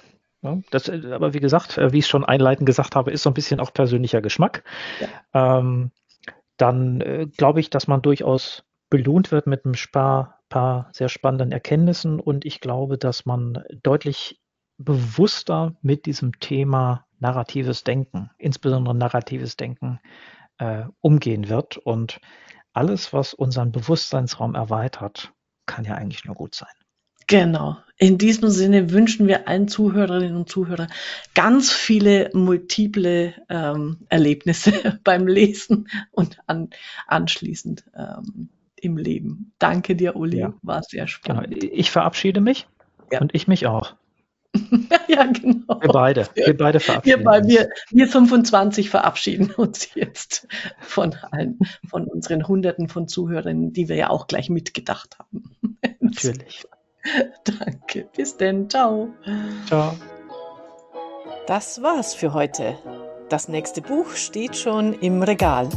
[0.43, 3.35] ja, das, aber wie gesagt, äh, wie ich schon einleitend gesagt habe, ist so ein
[3.35, 4.65] bisschen auch persönlicher Geschmack.
[5.01, 5.59] Ja.
[5.59, 5.91] Ähm,
[6.57, 11.53] dann äh, glaube ich, dass man durchaus belohnt wird mit ein paar, paar sehr spannenden
[11.53, 14.41] Erkenntnissen und ich glaube, dass man deutlich
[14.79, 20.01] bewusster mit diesem Thema narratives Denken, insbesondere narratives Denken,
[20.59, 21.79] äh, umgehen wird.
[21.79, 22.21] Und
[22.73, 25.33] alles, was unseren Bewusstseinsraum erweitert,
[25.65, 26.69] kann ja eigentlich nur gut sein.
[27.27, 27.77] Genau.
[27.99, 30.93] In diesem Sinne wünschen wir allen Zuhörerinnen und Zuhörern
[31.35, 34.73] ganz viele multiple ähm, Erlebnisse
[35.05, 36.71] beim Lesen und an,
[37.07, 39.53] anschließend ähm, im Leben.
[39.59, 40.41] Danke dir, Uli.
[40.41, 40.53] Ja.
[40.63, 41.59] War sehr spannend.
[41.59, 41.73] Genau.
[41.73, 42.67] Ich verabschiede mich
[43.11, 43.21] ja.
[43.21, 43.95] und ich mich auch.
[45.09, 45.81] ja, genau.
[45.81, 46.29] Wir beide.
[46.35, 47.49] Wir beide verabschieden wir, uns.
[47.49, 50.47] Wir, wir 25 verabschieden uns jetzt
[50.81, 51.59] von allen,
[51.89, 55.79] von unseren Hunderten von Zuhörern, die wir ja auch gleich mitgedacht haben.
[56.01, 56.67] Natürlich.
[57.45, 58.09] Danke.
[58.17, 58.69] Bis denn.
[58.69, 59.09] Ciao.
[59.67, 59.95] Ciao.
[61.47, 62.77] Das war's für heute.
[63.29, 65.69] Das nächste Buch steht schon im Regal.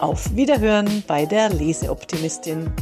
[0.00, 2.72] Auf Wiederhören bei der Leseoptimistin.